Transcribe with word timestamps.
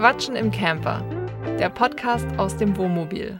Quatschen 0.00 0.34
im 0.34 0.50
Camper. 0.50 1.04
Der 1.58 1.68
Podcast 1.68 2.26
aus 2.38 2.56
dem 2.56 2.74
Wohnmobil. 2.78 3.38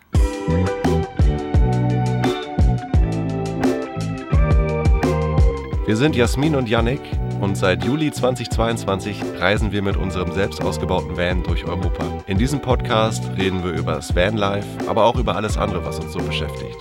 Wir 5.87 5.97
sind 5.97 6.15
Jasmin 6.15 6.55
und 6.57 6.69
Yannick 6.69 7.01
und 7.41 7.57
seit 7.57 7.83
Juli 7.83 8.13
2022 8.13 9.23
reisen 9.39 9.73
wir 9.73 9.81
mit 9.81 9.97
unserem 9.97 10.33
selbst 10.33 10.63
ausgebauten 10.63 11.17
Van 11.17 11.43
durch 11.45 11.65
Europa. 11.65 12.05
In 12.27 12.37
diesem 12.37 12.61
Podcast 12.61 13.25
reden 13.39 13.65
wir 13.65 13.73
über 13.73 13.95
das 13.95 14.15
Vanlife, 14.15 14.69
aber 14.87 15.07
auch 15.07 15.17
über 15.17 15.37
alles 15.37 15.57
andere, 15.57 15.83
was 15.87 15.99
uns 15.99 16.13
so 16.13 16.19
beschäftigt. 16.19 16.77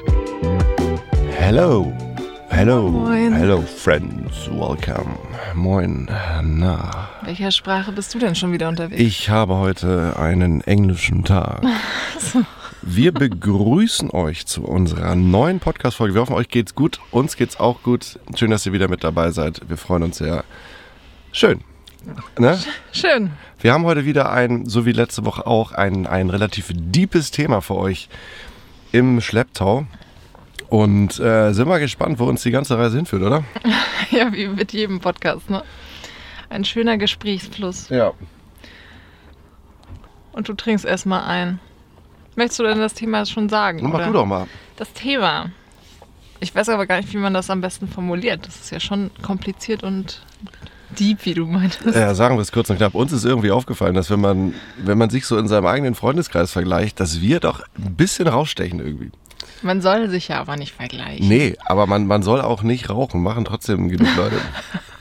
Hello. 1.37 1.93
Hello. 2.49 2.89
Moin. 2.89 3.31
Hello, 3.31 3.61
friends. 3.61 4.49
Welcome. 4.51 5.15
Moin. 5.55 6.09
Na. 6.43 7.08
Welcher 7.29 7.51
Sprache 7.51 7.91
bist 7.91 8.11
du 8.15 8.17
denn 8.17 8.33
schon 8.33 8.53
wieder 8.53 8.67
unterwegs? 8.67 8.99
Ich 8.99 9.29
habe 9.29 9.57
heute 9.57 10.17
einen 10.17 10.61
englischen 10.61 11.23
Tag. 11.25 11.61
Wir 12.81 13.11
begrüßen 13.11 14.09
euch 14.09 14.47
zu 14.47 14.63
unserer 14.63 15.13
neuen 15.13 15.59
Podcast-Folge. 15.59 16.15
Wir 16.15 16.21
hoffen, 16.21 16.33
euch 16.33 16.47
geht's 16.47 16.73
gut. 16.73 16.99
Uns 17.11 17.37
geht's 17.37 17.59
auch 17.59 17.83
gut. 17.83 18.17
Schön, 18.33 18.49
dass 18.49 18.65
ihr 18.65 18.73
wieder 18.73 18.87
mit 18.87 19.03
dabei 19.03 19.29
seid. 19.29 19.61
Wir 19.69 19.77
freuen 19.77 20.01
uns 20.01 20.17
sehr. 20.17 20.43
Schön. 21.31 21.61
Ne? 22.39 22.57
Schön. 22.91 23.29
Wir 23.59 23.73
haben 23.73 23.83
heute 23.83 24.05
wieder 24.05 24.31
ein, 24.31 24.65
so 24.65 24.87
wie 24.87 24.91
letzte 24.91 25.23
Woche 25.23 25.45
auch, 25.45 25.71
ein, 25.71 26.07
ein 26.07 26.31
relativ 26.31 26.71
deepes 26.73 27.29
Thema 27.29 27.61
für 27.61 27.75
euch 27.75 28.09
im 28.91 29.21
Schlepptau. 29.21 29.85
Und 30.69 31.19
äh, 31.19 31.53
sind 31.53 31.67
mal 31.67 31.79
gespannt, 31.79 32.17
wo 32.17 32.25
uns 32.25 32.41
die 32.41 32.51
ganze 32.51 32.75
Reise 32.75 32.97
hinführt, 32.97 33.21
oder? 33.21 33.43
Ja, 34.09 34.33
wie 34.33 34.47
mit 34.47 34.73
jedem 34.73 34.99
Podcast, 34.99 35.47
ne? 35.51 35.61
Ein 36.49 36.65
schöner 36.65 36.97
Gesprächsfluss. 36.97 37.89
Ja. 37.89 38.13
Und 40.31 40.49
du 40.49 40.53
trinkst 40.53 40.85
erstmal 40.85 41.23
ein. 41.23 41.59
Möchtest 42.35 42.59
du 42.59 42.63
denn 42.63 42.79
das 42.79 42.93
Thema 42.93 43.25
schon 43.25 43.49
sagen? 43.49 43.79
Mach 43.83 43.95
oder? 43.95 44.07
du 44.07 44.13
doch 44.13 44.25
mal. 44.25 44.47
Das 44.77 44.91
Thema. 44.93 45.51
Ich 46.39 46.55
weiß 46.55 46.69
aber 46.69 46.85
gar 46.85 46.97
nicht, 46.97 47.13
wie 47.13 47.17
man 47.17 47.33
das 47.33 47.49
am 47.49 47.61
besten 47.61 47.87
formuliert. 47.87 48.47
Das 48.47 48.55
ist 48.55 48.71
ja 48.71 48.79
schon 48.79 49.11
kompliziert 49.21 49.83
und 49.83 50.21
deep, 50.97 51.25
wie 51.25 51.33
du 51.33 51.45
meintest. 51.45 51.95
Ja, 51.95 52.15
sagen 52.15 52.37
wir 52.37 52.41
es 52.41 52.51
kurz 52.51 52.69
und 52.69 52.77
knapp. 52.77 52.95
Uns 52.95 53.11
ist 53.11 53.25
irgendwie 53.25 53.51
aufgefallen, 53.51 53.93
dass 53.93 54.09
wenn 54.09 54.21
man, 54.21 54.53
wenn 54.77 54.97
man 54.97 55.09
sich 55.09 55.25
so 55.25 55.37
in 55.37 55.47
seinem 55.47 55.65
eigenen 55.65 55.95
Freundeskreis 55.95 56.51
vergleicht, 56.51 56.99
dass 56.99 57.21
wir 57.21 57.39
doch 57.39 57.61
ein 57.77 57.95
bisschen 57.95 58.27
rausstechen 58.27 58.79
irgendwie. 58.79 59.11
Man 59.61 59.81
soll 59.81 60.09
sich 60.09 60.29
ja 60.29 60.39
aber 60.39 60.55
nicht 60.55 60.73
vergleichen. 60.73 61.27
Nee, 61.27 61.57
aber 61.65 61.85
man, 61.85 62.07
man 62.07 62.23
soll 62.23 62.41
auch 62.41 62.63
nicht 62.63 62.89
rauchen, 62.89 63.21
machen 63.21 63.43
trotzdem 63.43 63.89
genug 63.89 64.07
Leute. 64.15 64.37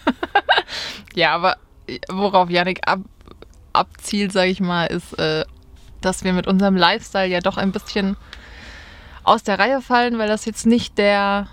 Ja, 1.15 1.35
aber 1.35 1.57
worauf 2.09 2.51
Yannick 2.51 2.81
ab, 2.87 3.01
abzielt, 3.73 4.33
sage 4.33 4.51
ich 4.51 4.61
mal, 4.61 4.87
ist, 4.87 5.19
äh, 5.19 5.45
dass 6.01 6.25
wir 6.25 6.33
mit 6.33 6.47
unserem 6.47 6.77
Lifestyle 6.77 7.29
ja 7.29 7.41
doch 7.41 7.57
ein 7.57 7.73
bisschen 7.73 8.17
aus 9.25 9.43
der 9.43 9.59
Reihe 9.59 9.83
fallen, 9.83 10.19
weil 10.19 10.29
das 10.29 10.45
jetzt 10.45 10.67
nicht 10.67 10.97
der, 10.99 11.49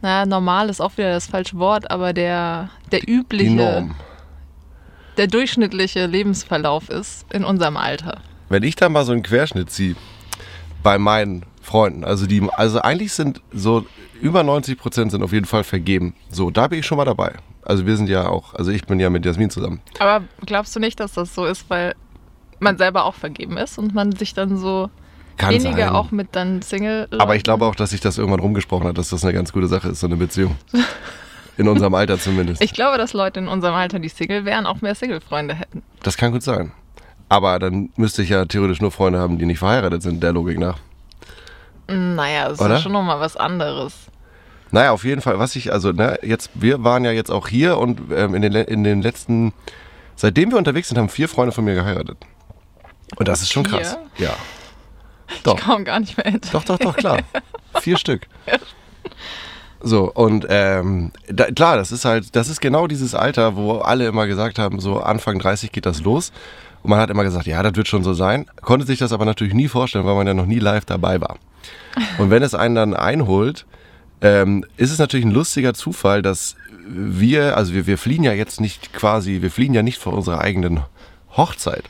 naja, 0.00 0.26
normal 0.26 0.68
ist 0.68 0.80
auch 0.80 0.96
wieder 0.96 1.12
das 1.12 1.26
falsche 1.26 1.58
Wort, 1.58 1.90
aber 1.90 2.12
der, 2.12 2.70
der 2.92 3.08
übliche, 3.08 3.90
der 5.16 5.26
durchschnittliche 5.26 6.06
Lebensverlauf 6.06 6.88
ist 6.88 7.30
in 7.32 7.44
unserem 7.44 7.76
Alter. 7.76 8.20
Wenn 8.48 8.62
ich 8.62 8.76
da 8.76 8.88
mal 8.88 9.04
so 9.04 9.12
einen 9.12 9.22
Querschnitt 9.22 9.70
ziehe 9.70 9.96
bei 10.82 10.98
meinen 10.98 11.44
Freunden, 11.70 12.02
also 12.02 12.26
die, 12.26 12.42
also 12.56 12.80
eigentlich 12.80 13.12
sind 13.12 13.40
so 13.52 13.86
über 14.20 14.42
90 14.42 14.76
Prozent 14.76 15.12
sind 15.12 15.22
auf 15.22 15.32
jeden 15.32 15.46
Fall 15.46 15.62
vergeben. 15.62 16.14
So, 16.28 16.50
da 16.50 16.66
bin 16.66 16.80
ich 16.80 16.86
schon 16.86 16.98
mal 16.98 17.04
dabei. 17.04 17.34
Also 17.62 17.86
wir 17.86 17.96
sind 17.96 18.08
ja 18.08 18.28
auch, 18.28 18.54
also 18.54 18.72
ich 18.72 18.84
bin 18.86 18.98
ja 18.98 19.08
mit 19.08 19.24
Jasmin 19.24 19.50
zusammen. 19.50 19.80
Aber 20.00 20.24
glaubst 20.44 20.74
du 20.74 20.80
nicht, 20.80 20.98
dass 20.98 21.12
das 21.12 21.32
so 21.32 21.46
ist, 21.46 21.70
weil 21.70 21.94
man 22.58 22.76
selber 22.76 23.04
auch 23.04 23.14
vergeben 23.14 23.56
ist 23.56 23.78
und 23.78 23.94
man 23.94 24.10
sich 24.10 24.34
dann 24.34 24.56
so 24.56 24.90
Kann 25.36 25.54
weniger 25.54 25.76
sein. 25.76 25.88
auch 25.90 26.10
mit 26.10 26.30
dann 26.32 26.60
Single. 26.60 27.06
Aber 27.18 27.36
ich 27.36 27.44
glaube 27.44 27.64
auch, 27.66 27.76
dass 27.76 27.90
sich 27.90 28.00
das 28.00 28.18
irgendwann 28.18 28.40
rumgesprochen 28.40 28.88
hat, 28.88 28.98
dass 28.98 29.10
das 29.10 29.22
eine 29.22 29.32
ganz 29.32 29.52
gute 29.52 29.68
Sache 29.68 29.90
ist, 29.90 30.00
so 30.00 30.08
eine 30.08 30.16
Beziehung. 30.16 30.56
In 31.56 31.68
unserem 31.68 31.94
Alter 31.94 32.18
zumindest. 32.18 32.64
Ich 32.64 32.72
glaube, 32.72 32.98
dass 32.98 33.12
Leute 33.12 33.38
in 33.38 33.46
unserem 33.46 33.74
Alter, 33.74 33.98
die 33.98 34.08
Single 34.08 34.46
wären, 34.46 34.64
auch 34.64 34.80
mehr 34.80 34.94
Single-Freunde 34.94 35.54
hätten. 35.54 35.82
Das 36.02 36.16
kann 36.16 36.32
gut 36.32 36.42
sein. 36.42 36.72
Aber 37.28 37.58
dann 37.58 37.90
müsste 37.96 38.22
ich 38.22 38.30
ja 38.30 38.46
theoretisch 38.46 38.80
nur 38.80 38.90
Freunde 38.90 39.18
haben, 39.18 39.36
die 39.36 39.44
nicht 39.44 39.58
verheiratet 39.58 40.00
sind, 40.00 40.22
der 40.22 40.32
Logik 40.32 40.58
nach. 40.58 40.78
Naja, 41.90 42.48
das 42.48 42.60
Oder? 42.60 42.76
ist 42.76 42.82
schon 42.82 42.92
nochmal 42.92 43.20
was 43.20 43.36
anderes. 43.36 43.94
Naja, 44.70 44.92
auf 44.92 45.04
jeden 45.04 45.20
Fall, 45.20 45.38
was 45.40 45.56
ich, 45.56 45.72
also, 45.72 45.90
ne, 45.92 46.18
jetzt, 46.22 46.50
wir 46.54 46.84
waren 46.84 47.04
ja 47.04 47.10
jetzt 47.10 47.30
auch 47.30 47.48
hier 47.48 47.76
und 47.78 48.00
ähm, 48.14 48.34
in, 48.34 48.42
den, 48.42 48.54
in 48.54 48.84
den 48.84 49.02
letzten, 49.02 49.52
seitdem 50.14 50.52
wir 50.52 50.58
unterwegs 50.58 50.88
sind, 50.88 50.98
haben 50.98 51.08
vier 51.08 51.28
Freunde 51.28 51.52
von 51.52 51.64
mir 51.64 51.74
geheiratet. 51.74 52.18
Und 53.16 53.26
das 53.26 53.42
ist 53.42 53.50
schon 53.50 53.64
Vier? 53.64 53.78
krass. 53.78 53.98
Ja. 54.18 54.34
Doch, 55.42 55.58
Ich 55.58 55.64
komme 55.64 55.84
gar 55.84 55.98
nicht 55.98 56.16
mehr 56.16 56.30
hinter. 56.30 56.50
doch, 56.52 56.64
doch, 56.64 56.78
doch, 56.78 56.96
klar. 56.96 57.18
vier 57.80 57.96
Stück. 57.98 58.26
So, 59.80 60.12
und 60.12 60.46
ähm, 60.50 61.10
da, 61.26 61.46
klar, 61.46 61.76
das 61.76 61.90
ist 61.90 62.04
halt, 62.04 62.36
das 62.36 62.48
ist 62.48 62.60
genau 62.60 62.86
dieses 62.86 63.14
Alter, 63.14 63.56
wo 63.56 63.78
alle 63.78 64.06
immer 64.06 64.26
gesagt 64.26 64.58
haben, 64.58 64.78
so 64.78 65.00
Anfang 65.00 65.38
30 65.38 65.72
geht 65.72 65.86
das 65.86 66.02
los. 66.02 66.32
Und 66.82 66.90
man 66.90 66.98
hat 66.98 67.10
immer 67.10 67.24
gesagt, 67.24 67.46
ja, 67.46 67.62
das 67.62 67.74
wird 67.76 67.88
schon 67.88 68.04
so 68.04 68.14
sein. 68.14 68.46
Konnte 68.62 68.86
sich 68.86 68.98
das 68.98 69.12
aber 69.12 69.24
natürlich 69.24 69.54
nie 69.54 69.68
vorstellen, 69.68 70.06
weil 70.06 70.14
man 70.14 70.26
ja 70.26 70.34
noch 70.34 70.46
nie 70.46 70.58
live 70.58 70.84
dabei 70.84 71.20
war. 71.20 71.36
Und 72.18 72.30
wenn 72.30 72.42
es 72.42 72.54
einen 72.54 72.74
dann 72.74 72.94
einholt, 72.94 73.66
ähm, 74.22 74.64
ist 74.76 74.90
es 74.90 74.98
natürlich 74.98 75.26
ein 75.26 75.32
lustiger 75.32 75.74
Zufall, 75.74 76.22
dass 76.22 76.56
wir, 76.86 77.56
also 77.56 77.74
wir, 77.74 77.86
wir 77.86 77.98
fliehen 77.98 78.24
ja 78.24 78.32
jetzt 78.32 78.60
nicht 78.60 78.92
quasi, 78.92 79.42
wir 79.42 79.50
fliehen 79.50 79.74
ja 79.74 79.82
nicht 79.82 79.98
vor 79.98 80.12
unserer 80.12 80.40
eigenen 80.40 80.80
Hochzeit. 81.36 81.84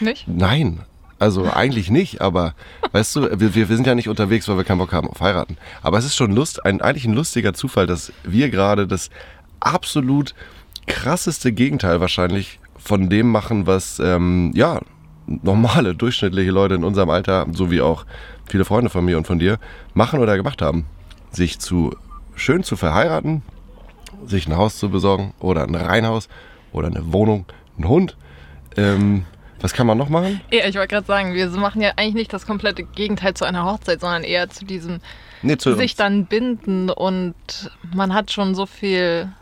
Nicht? 0.00 0.26
Nein, 0.28 0.80
also 1.18 1.50
eigentlich 1.50 1.90
nicht, 1.90 2.20
aber 2.20 2.54
weißt 2.92 3.16
du, 3.16 3.40
wir, 3.40 3.54
wir 3.54 3.66
sind 3.66 3.86
ja 3.86 3.94
nicht 3.94 4.08
unterwegs, 4.08 4.48
weil 4.48 4.56
wir 4.56 4.64
keinen 4.64 4.78
Bock 4.78 4.92
haben 4.92 5.08
auf 5.08 5.20
heiraten. 5.20 5.56
Aber 5.82 5.98
es 5.98 6.04
ist 6.04 6.16
schon 6.16 6.32
Lust, 6.32 6.64
ein, 6.64 6.80
eigentlich 6.80 7.06
ein 7.06 7.14
lustiger 7.14 7.54
Zufall, 7.54 7.86
dass 7.86 8.12
wir 8.24 8.50
gerade 8.50 8.86
das 8.86 9.10
absolut 9.60 10.34
krasseste 10.86 11.52
Gegenteil 11.52 12.00
wahrscheinlich 12.00 12.58
von 12.84 13.08
dem 13.08 13.30
machen, 13.30 13.66
was 13.66 13.98
ähm, 13.98 14.52
ja 14.54 14.80
normale, 15.26 15.94
durchschnittliche 15.94 16.50
Leute 16.50 16.74
in 16.74 16.84
unserem 16.84 17.10
Alter, 17.10 17.46
so 17.52 17.70
wie 17.70 17.80
auch 17.80 18.04
viele 18.46 18.64
Freunde 18.64 18.90
von 18.90 19.04
mir 19.04 19.16
und 19.16 19.26
von 19.26 19.38
dir, 19.38 19.58
machen 19.94 20.20
oder 20.20 20.36
gemacht 20.36 20.60
haben. 20.60 20.84
Sich 21.32 21.58
zu 21.58 21.96
schön 22.34 22.62
zu 22.62 22.76
verheiraten, 22.76 23.42
sich 24.26 24.46
ein 24.46 24.56
Haus 24.56 24.78
zu 24.78 24.90
besorgen 24.90 25.32
oder 25.40 25.62
ein 25.64 25.74
Reihenhaus 25.74 26.28
oder 26.72 26.88
eine 26.88 27.12
Wohnung, 27.12 27.46
einen 27.76 27.88
Hund. 27.88 28.16
Ähm, 28.76 29.24
was 29.60 29.72
kann 29.72 29.86
man 29.86 29.96
noch 29.96 30.10
machen? 30.10 30.42
Ja, 30.50 30.66
ich 30.66 30.74
wollte 30.74 30.88
gerade 30.88 31.06
sagen, 31.06 31.32
wir 31.32 31.48
machen 31.48 31.80
ja 31.80 31.92
eigentlich 31.96 32.14
nicht 32.14 32.32
das 32.34 32.46
komplette 32.46 32.84
Gegenteil 32.84 33.32
zu 33.32 33.46
einer 33.46 33.64
Hochzeit, 33.64 34.00
sondern 34.00 34.22
eher 34.22 34.50
zu 34.50 34.66
diesem 34.66 35.00
Nee, 35.40 35.56
zu 35.56 35.74
sich 35.74 35.94
dann 35.94 36.26
binden 36.26 36.90
und 36.90 37.34
man 37.94 38.12
hat 38.12 38.30
schon 38.30 38.54
so 38.54 38.66
viel, 38.66 39.32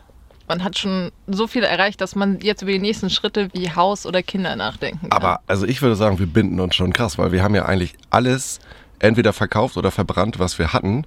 man 0.47 0.63
hat 0.63 0.77
schon 0.77 1.11
so 1.27 1.47
viel 1.47 1.63
erreicht, 1.63 2.01
dass 2.01 2.15
man 2.15 2.39
jetzt 2.41 2.61
über 2.61 2.71
die 2.71 2.79
nächsten 2.79 3.09
Schritte 3.09 3.49
wie 3.53 3.71
Haus 3.71 4.05
oder 4.05 4.21
Kinder 4.23 4.55
nachdenken 4.55 5.09
kann. 5.09 5.11
Aber 5.11 5.39
also 5.47 5.65
ich 5.65 5.81
würde 5.81 5.95
sagen, 5.95 6.19
wir 6.19 6.25
binden 6.27 6.59
uns 6.59 6.75
schon 6.75 6.93
krass, 6.93 7.17
weil 7.17 7.31
wir 7.31 7.43
haben 7.43 7.55
ja 7.55 7.65
eigentlich 7.65 7.93
alles 8.09 8.59
entweder 8.99 9.33
verkauft 9.33 9.77
oder 9.77 9.91
verbrannt, 9.91 10.39
was 10.39 10.59
wir 10.59 10.73
hatten. 10.73 11.05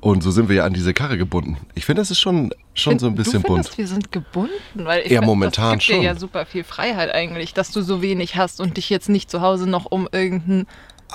Und 0.00 0.22
so 0.22 0.30
sind 0.30 0.48
wir 0.48 0.56
ja 0.56 0.64
an 0.64 0.74
diese 0.74 0.92
Karre 0.94 1.16
gebunden. 1.18 1.56
Ich 1.74 1.84
finde, 1.86 2.02
es 2.02 2.10
ist 2.10 2.20
schon, 2.20 2.52
schon 2.74 2.98
so 2.98 3.06
ein 3.06 3.14
bisschen 3.14 3.42
du 3.42 3.48
bunt. 3.48 3.64
findest, 3.66 3.78
wir 3.78 3.88
sind 3.88 4.12
gebunden, 4.12 4.52
weil 4.74 5.00
ich 5.04 5.10
Ja, 5.10 5.20
find, 5.20 5.26
momentan 5.26 5.64
das 5.64 5.72
gibt 5.72 5.82
schon. 5.84 6.00
dir 6.00 6.06
ja 6.06 6.14
super 6.14 6.44
viel 6.46 6.64
Freiheit 6.64 7.12
eigentlich, 7.12 7.54
dass 7.54 7.70
du 7.72 7.80
so 7.82 8.02
wenig 8.02 8.36
hast 8.36 8.60
und 8.60 8.76
dich 8.76 8.90
jetzt 8.90 9.08
nicht 9.08 9.30
zu 9.30 9.40
Hause 9.40 9.68
noch 9.68 9.86
um 9.86 10.06
irgendein 10.12 10.66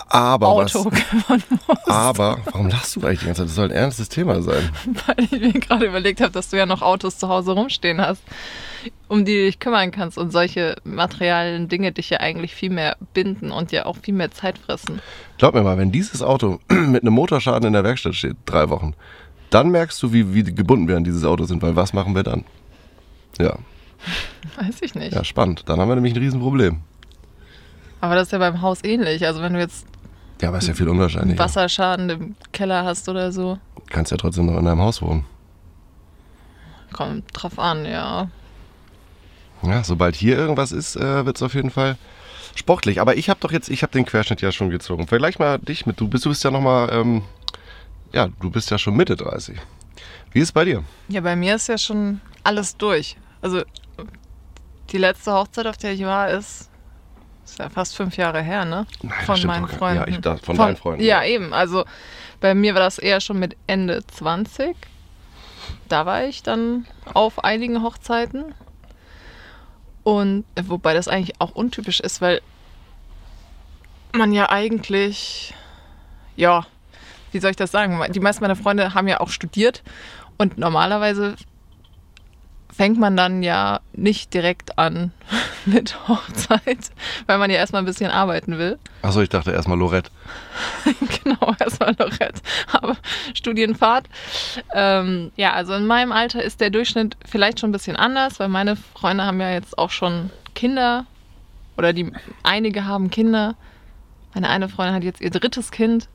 Aber 0.08 0.48
Auto 0.48 0.86
was, 0.86 1.42
aber 1.86 2.40
warum 2.46 2.70
lachst 2.70 2.96
du 2.96 3.02
eigentlich 3.02 3.20
die 3.20 3.26
ganze 3.26 3.42
Zeit? 3.42 3.48
Das 3.50 3.56
soll 3.56 3.66
ein 3.66 3.76
ernstes 3.76 4.10
Thema 4.10 4.42
sein. 4.42 4.70
Weil 5.08 5.26
ich 5.26 5.32
mir 5.32 5.54
gerade 5.54 5.86
überlegt 5.86 6.22
habe, 6.22 6.32
dass 6.32 6.50
du 6.50 6.58
ja 6.58 6.66
noch 6.66 6.82
Autos 6.82 7.18
zu 7.18 7.28
Hause 7.28 7.52
rumstehen 7.52 8.00
hast, 8.00 8.22
um 9.08 9.26
die 9.26 9.34
du 9.34 9.46
dich 9.46 9.60
kümmern 9.60 9.92
kannst 9.92 10.18
und 10.18 10.32
solche 10.32 10.76
materialen 10.84 11.68
Dinge 11.68 11.92
dich 11.92 12.10
ja 12.10 12.20
eigentlich 12.20 12.56
viel 12.56 12.70
mehr 12.70 12.96
binden 13.14 13.52
und 13.52 13.72
ja 13.72 13.86
auch 13.86 13.98
viel 13.98 14.14
mehr 14.14 14.32
Zeit 14.32 14.58
fressen. 14.58 15.02
Glaub 15.38 15.54
mir 15.54 15.62
mal, 15.62 15.78
wenn 15.78 15.92
dieses 15.92 16.22
Auto 16.22 16.60
mit 16.70 17.04
einem 17.04 17.14
Motorschaden 17.14 17.68
in 17.68 17.74
der 17.74 17.84
Werkstatt 17.84 18.16
steht, 18.16 18.38
drei 18.46 18.70
Wochen, 18.70 18.94
dann 19.50 19.72
merkst 19.72 20.02
du, 20.02 20.14
wie, 20.14 20.34
wie 20.34 20.44
gebunden 20.44 20.88
wir 20.88 20.96
an 20.96 21.04
dieses 21.04 21.26
Auto 21.26 21.44
sind, 21.44 21.62
weil 21.62 21.76
was 21.76 21.92
machen 21.92 22.16
wir 22.16 22.24
dann? 22.24 22.46
Ja, 23.40 23.58
Weiß 24.58 24.82
ich 24.82 24.96
nicht. 24.96 25.14
ja, 25.14 25.24
spannend. 25.24 25.64
Dann 25.68 25.80
haben 25.80 25.90
wir 25.90 25.96
nämlich 25.96 26.14
ein 26.14 26.22
Riesenproblem. 26.22 26.82
Aber 28.02 28.16
das 28.16 28.28
ist 28.28 28.32
ja 28.32 28.40
beim 28.40 28.62
Haus 28.62 28.84
ähnlich. 28.84 29.26
Also 29.26 29.42
wenn 29.42 29.54
du 29.54 29.60
jetzt 29.60 29.86
Ja, 30.42 30.50
aber 30.50 30.58
ist 30.58 30.68
ja 30.68 30.74
viel 30.74 30.90
unwahrscheinlicher. 30.90 31.40
Wasserschaden 31.40 32.10
im 32.10 32.36
Keller 32.52 32.84
hast 32.84 33.08
oder 33.08 33.32
so, 33.32 33.58
Du 33.76 33.84
kannst 33.96 34.12
ja 34.12 34.18
trotzdem 34.18 34.46
noch 34.48 34.58
in 34.58 34.66
deinem 34.66 34.80
Haus 34.82 35.02
wohnen. 35.02 35.26
kommt 36.94 37.26
drauf 37.34 37.60
an, 37.60 37.86
ja. 37.86 38.30
Ja, 39.64 39.84
sobald 39.84 40.16
hier 40.16 40.38
irgendwas 40.38 40.72
ist, 40.72 40.96
äh, 40.96 41.26
wird 41.26 41.36
es 41.38 41.44
auf 41.44 41.54
jeden 41.54 41.70
Fall 41.70 41.98
sportlich. 42.56 43.00
Aber 43.00 43.16
ich 43.18 43.30
habe 43.30 43.40
doch 43.40 43.52
jetzt, 43.52 43.70
ich 43.70 43.84
habe 43.84 43.92
den 43.94 44.06
Querschnitt 44.06 44.42
ja 44.42 44.52
schon 44.52 44.70
gezogen. 44.72 45.08
Vergleich 45.08 45.38
mal 45.40 45.60
dich 45.60 45.86
mit, 45.86 46.00
du 46.00 46.08
bist, 46.08 46.26
du 46.26 46.30
bist 46.30 46.44
ja 46.44 46.50
noch 46.52 46.62
mal, 46.62 46.90
ähm, 46.92 47.22
ja, 48.12 48.28
du 48.40 48.50
bist 48.50 48.72
ja 48.72 48.78
schon 48.80 48.96
Mitte 48.96 49.16
30. 49.16 49.58
Wie 50.32 50.40
ist 50.40 50.46
es 50.46 50.52
bei 50.52 50.66
dir? 50.66 50.84
Ja, 51.10 51.22
bei 51.22 51.36
mir 51.36 51.56
ist 51.56 51.68
ja 51.68 51.78
schon 51.78 52.22
alles 52.44 52.76
durch. 52.78 53.18
Also 53.42 53.62
die 54.92 54.98
letzte 54.98 55.32
Hochzeit, 55.34 55.68
auf 55.68 55.78
der 55.78 55.94
ich 55.94 56.02
war, 56.04 56.30
ist 56.32 56.70
ist 57.46 57.60
ja 57.60 57.70
fast 57.70 57.96
fünf 57.96 58.18
Jahre 58.18 58.42
her, 58.42 58.66
ne? 58.66 58.86
Nein, 59.02 59.26
von 59.26 59.42
meinen 59.44 59.68
doch 59.68 59.78
Freunden. 59.78 60.02
ja, 60.02 60.08
ich 60.08 60.20
dachte, 60.20 60.46
von 60.46 60.58
deinen 60.58 60.76
Freunden, 60.78 61.04
Ja, 61.04 61.22
ja. 61.24 61.28
eben. 61.30 61.54
Also 61.54 61.86
bei 62.40 62.54
mir 62.56 62.74
war 62.74 62.82
das 62.82 62.98
eher 62.98 63.22
schon 63.22 63.40
mit 63.40 63.56
Ende 63.68 64.06
20. 64.08 64.76
Da 65.88 66.06
war 66.06 66.24
ich 66.24 66.44
dann 66.44 66.86
auf 67.14 67.44
einigen 67.44 67.84
Hochzeiten. 67.84 68.54
Und 70.04 70.46
äh, 70.56 70.64
wobei 70.68 70.94
das 70.94 71.08
eigentlich 71.08 71.40
auch 71.40 71.52
untypisch 71.52 72.00
ist, 72.00 72.22
weil 72.22 72.42
man 74.14 74.34
ja 74.34 74.50
eigentlich, 74.50 75.54
ja, 76.36 76.66
wie 77.32 77.40
soll 77.40 77.52
ich 77.52 77.58
das 77.58 77.72
sagen? 77.72 78.02
Die 78.12 78.20
meisten 78.20 78.44
meiner 78.44 78.56
Freunde 78.56 78.94
haben 78.94 79.08
ja 79.08 79.20
auch 79.20 79.30
studiert 79.30 79.84
und 80.38 80.58
normalerweise 80.58 81.36
fängt 82.82 82.98
man 82.98 83.16
dann 83.16 83.44
ja 83.44 83.82
nicht 83.94 84.34
direkt 84.34 84.80
an 84.80 85.12
mit 85.66 86.08
Hochzeit, 86.08 86.90
weil 87.28 87.38
man 87.38 87.52
ja 87.52 87.58
erstmal 87.58 87.84
ein 87.84 87.86
bisschen 87.86 88.10
arbeiten 88.10 88.58
will. 88.58 88.80
Achso, 89.04 89.22
ich 89.22 89.30
dachte 89.30 89.52
erstmal 89.52 89.78
Lorette. 89.78 90.10
genau, 91.24 91.54
erstmal 91.60 91.96
Lorette. 92.00 92.42
Aber 92.72 92.98
Studienfahrt. 93.36 94.08
Ähm, 94.74 95.32
ja, 95.36 95.54
also 95.54 95.76
in 95.76 95.86
meinem 95.86 96.12
Alter 96.12 96.42
ist 96.42 96.60
der 96.60 96.72
Durchschnitt 96.72 97.18
vielleicht 97.24 97.60
schon 97.60 97.70
ein 97.70 97.72
bisschen 97.72 97.98
anders, 97.98 98.40
weil 98.40 98.48
meine 98.48 98.76
Freunde 98.76 99.26
haben 99.26 99.40
ja 99.40 99.52
jetzt 99.52 99.78
auch 99.78 99.92
schon 99.92 100.32
Kinder 100.56 101.06
oder 101.78 101.94
die 101.94 102.12
einige 102.42 102.86
haben 102.86 103.12
Kinder. 103.12 103.54
Meine 104.34 104.50
eine 104.50 104.70
Freundin 104.70 104.96
hat 104.96 105.04
jetzt 105.04 105.22
ihr 105.22 105.30
drittes 105.30 105.70
Kind. 105.70 106.10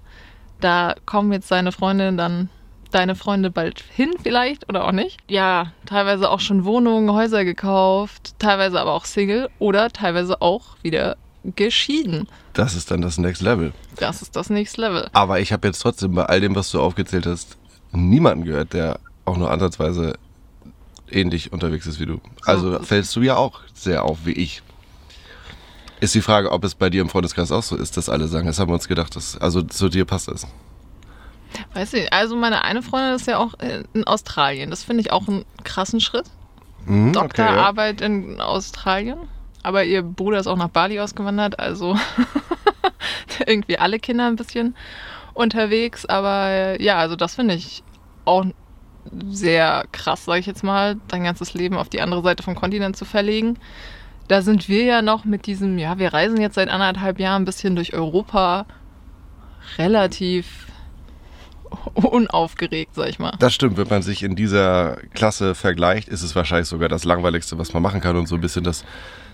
Da 0.60 0.96
kommen 1.04 1.30
jetzt 1.30 1.46
seine 1.46 1.70
Freunde 1.70 2.12
dann 2.14 2.48
deine 2.96 3.14
Freunde 3.14 3.50
bald 3.50 3.84
hin 3.94 4.14
vielleicht 4.22 4.68
oder 4.70 4.86
auch 4.86 4.92
nicht. 4.92 5.18
Ja, 5.28 5.72
teilweise 5.84 6.30
auch 6.30 6.40
schon 6.40 6.64
Wohnungen, 6.64 7.12
Häuser 7.12 7.44
gekauft, 7.44 8.34
teilweise 8.38 8.80
aber 8.80 8.94
auch 8.94 9.04
Single 9.04 9.50
oder 9.58 9.90
teilweise 9.90 10.40
auch 10.40 10.76
wieder 10.82 11.16
geschieden. 11.54 12.26
Das 12.54 12.74
ist 12.74 12.90
dann 12.90 13.02
das 13.02 13.18
Next 13.18 13.42
Level. 13.42 13.72
Das 13.96 14.22
ist 14.22 14.34
das 14.34 14.48
nächste 14.48 14.80
Level. 14.80 15.08
Aber 15.12 15.40
ich 15.40 15.52
habe 15.52 15.68
jetzt 15.68 15.80
trotzdem 15.80 16.14
bei 16.14 16.24
all 16.24 16.40
dem, 16.40 16.54
was 16.54 16.70
du 16.70 16.80
aufgezählt 16.80 17.26
hast, 17.26 17.58
niemanden 17.92 18.44
gehört, 18.44 18.72
der 18.72 18.98
auch 19.26 19.36
nur 19.36 19.50
ansatzweise 19.50 20.14
ähnlich 21.10 21.52
unterwegs 21.52 21.86
ist 21.86 22.00
wie 22.00 22.06
du. 22.06 22.20
Also 22.46 22.82
fällst 22.82 23.14
du 23.14 23.20
ja 23.20 23.36
auch 23.36 23.60
sehr 23.74 24.04
auf 24.04 24.20
wie 24.24 24.32
ich. 24.32 24.62
Ist 26.00 26.14
die 26.14 26.22
Frage, 26.22 26.50
ob 26.50 26.64
es 26.64 26.74
bei 26.74 26.88
dir 26.88 27.02
im 27.02 27.10
Freundeskreis 27.10 27.52
auch 27.52 27.62
so 27.62 27.76
ist, 27.76 27.96
dass 27.98 28.08
alle 28.08 28.26
sagen, 28.26 28.46
das 28.46 28.58
haben 28.58 28.70
wir 28.70 28.74
uns 28.74 28.88
gedacht, 28.88 29.14
dass, 29.16 29.36
also 29.36 29.62
zu 29.62 29.90
dir 29.90 30.06
passt 30.06 30.28
es. 30.28 30.46
Weiß 31.74 31.92
ich, 31.94 32.12
also 32.12 32.36
meine 32.36 32.62
eine 32.64 32.82
Freundin 32.82 33.14
ist 33.14 33.26
ja 33.26 33.38
auch 33.38 33.54
in 33.92 34.04
Australien. 34.04 34.70
Das 34.70 34.84
finde 34.84 35.02
ich 35.02 35.12
auch 35.12 35.28
einen 35.28 35.44
krassen 35.64 36.00
Schritt. 36.00 36.26
Mhm, 36.86 37.12
Doktorarbeit 37.12 38.00
in 38.00 38.40
Australien. 38.40 39.18
Aber 39.62 39.84
ihr 39.84 40.02
Bruder 40.02 40.38
ist 40.38 40.46
auch 40.46 40.56
nach 40.56 40.68
Bali 40.68 41.00
ausgewandert, 41.00 41.58
also 41.58 41.96
irgendwie 43.46 43.78
alle 43.78 43.98
Kinder 43.98 44.28
ein 44.28 44.36
bisschen 44.36 44.76
unterwegs. 45.34 46.06
Aber 46.06 46.80
ja, 46.80 46.98
also 46.98 47.16
das 47.16 47.34
finde 47.34 47.54
ich 47.54 47.82
auch 48.24 48.44
sehr 49.28 49.84
krass, 49.92 50.24
sage 50.24 50.40
ich 50.40 50.46
jetzt 50.46 50.64
mal, 50.64 50.96
dein 51.08 51.24
ganzes 51.24 51.54
Leben 51.54 51.76
auf 51.76 51.88
die 51.88 52.00
andere 52.00 52.22
Seite 52.22 52.42
vom 52.42 52.54
Kontinent 52.54 52.96
zu 52.96 53.04
verlegen. 53.04 53.58
Da 54.28 54.42
sind 54.42 54.68
wir 54.68 54.84
ja 54.84 55.02
noch 55.02 55.24
mit 55.24 55.46
diesem, 55.46 55.78
ja, 55.78 55.98
wir 55.98 56.12
reisen 56.12 56.40
jetzt 56.40 56.54
seit 56.54 56.68
anderthalb 56.68 57.20
Jahren 57.20 57.42
ein 57.42 57.44
bisschen 57.44 57.76
durch 57.76 57.94
Europa 57.94 58.66
relativ 59.78 60.66
unaufgeregt, 61.94 62.94
sag 62.94 63.08
ich 63.08 63.18
mal. 63.18 63.32
Das 63.38 63.54
stimmt, 63.54 63.76
wenn 63.76 63.88
man 63.88 64.02
sich 64.02 64.22
in 64.22 64.36
dieser 64.36 64.98
Klasse 65.14 65.54
vergleicht, 65.54 66.08
ist 66.08 66.22
es 66.22 66.34
wahrscheinlich 66.34 66.68
sogar 66.68 66.88
das 66.88 67.04
langweiligste, 67.04 67.58
was 67.58 67.72
man 67.72 67.82
machen 67.82 68.00
kann 68.00 68.16
und 68.16 68.26
so 68.26 68.34
ein 68.34 68.40
bisschen 68.40 68.64
das 68.64 68.84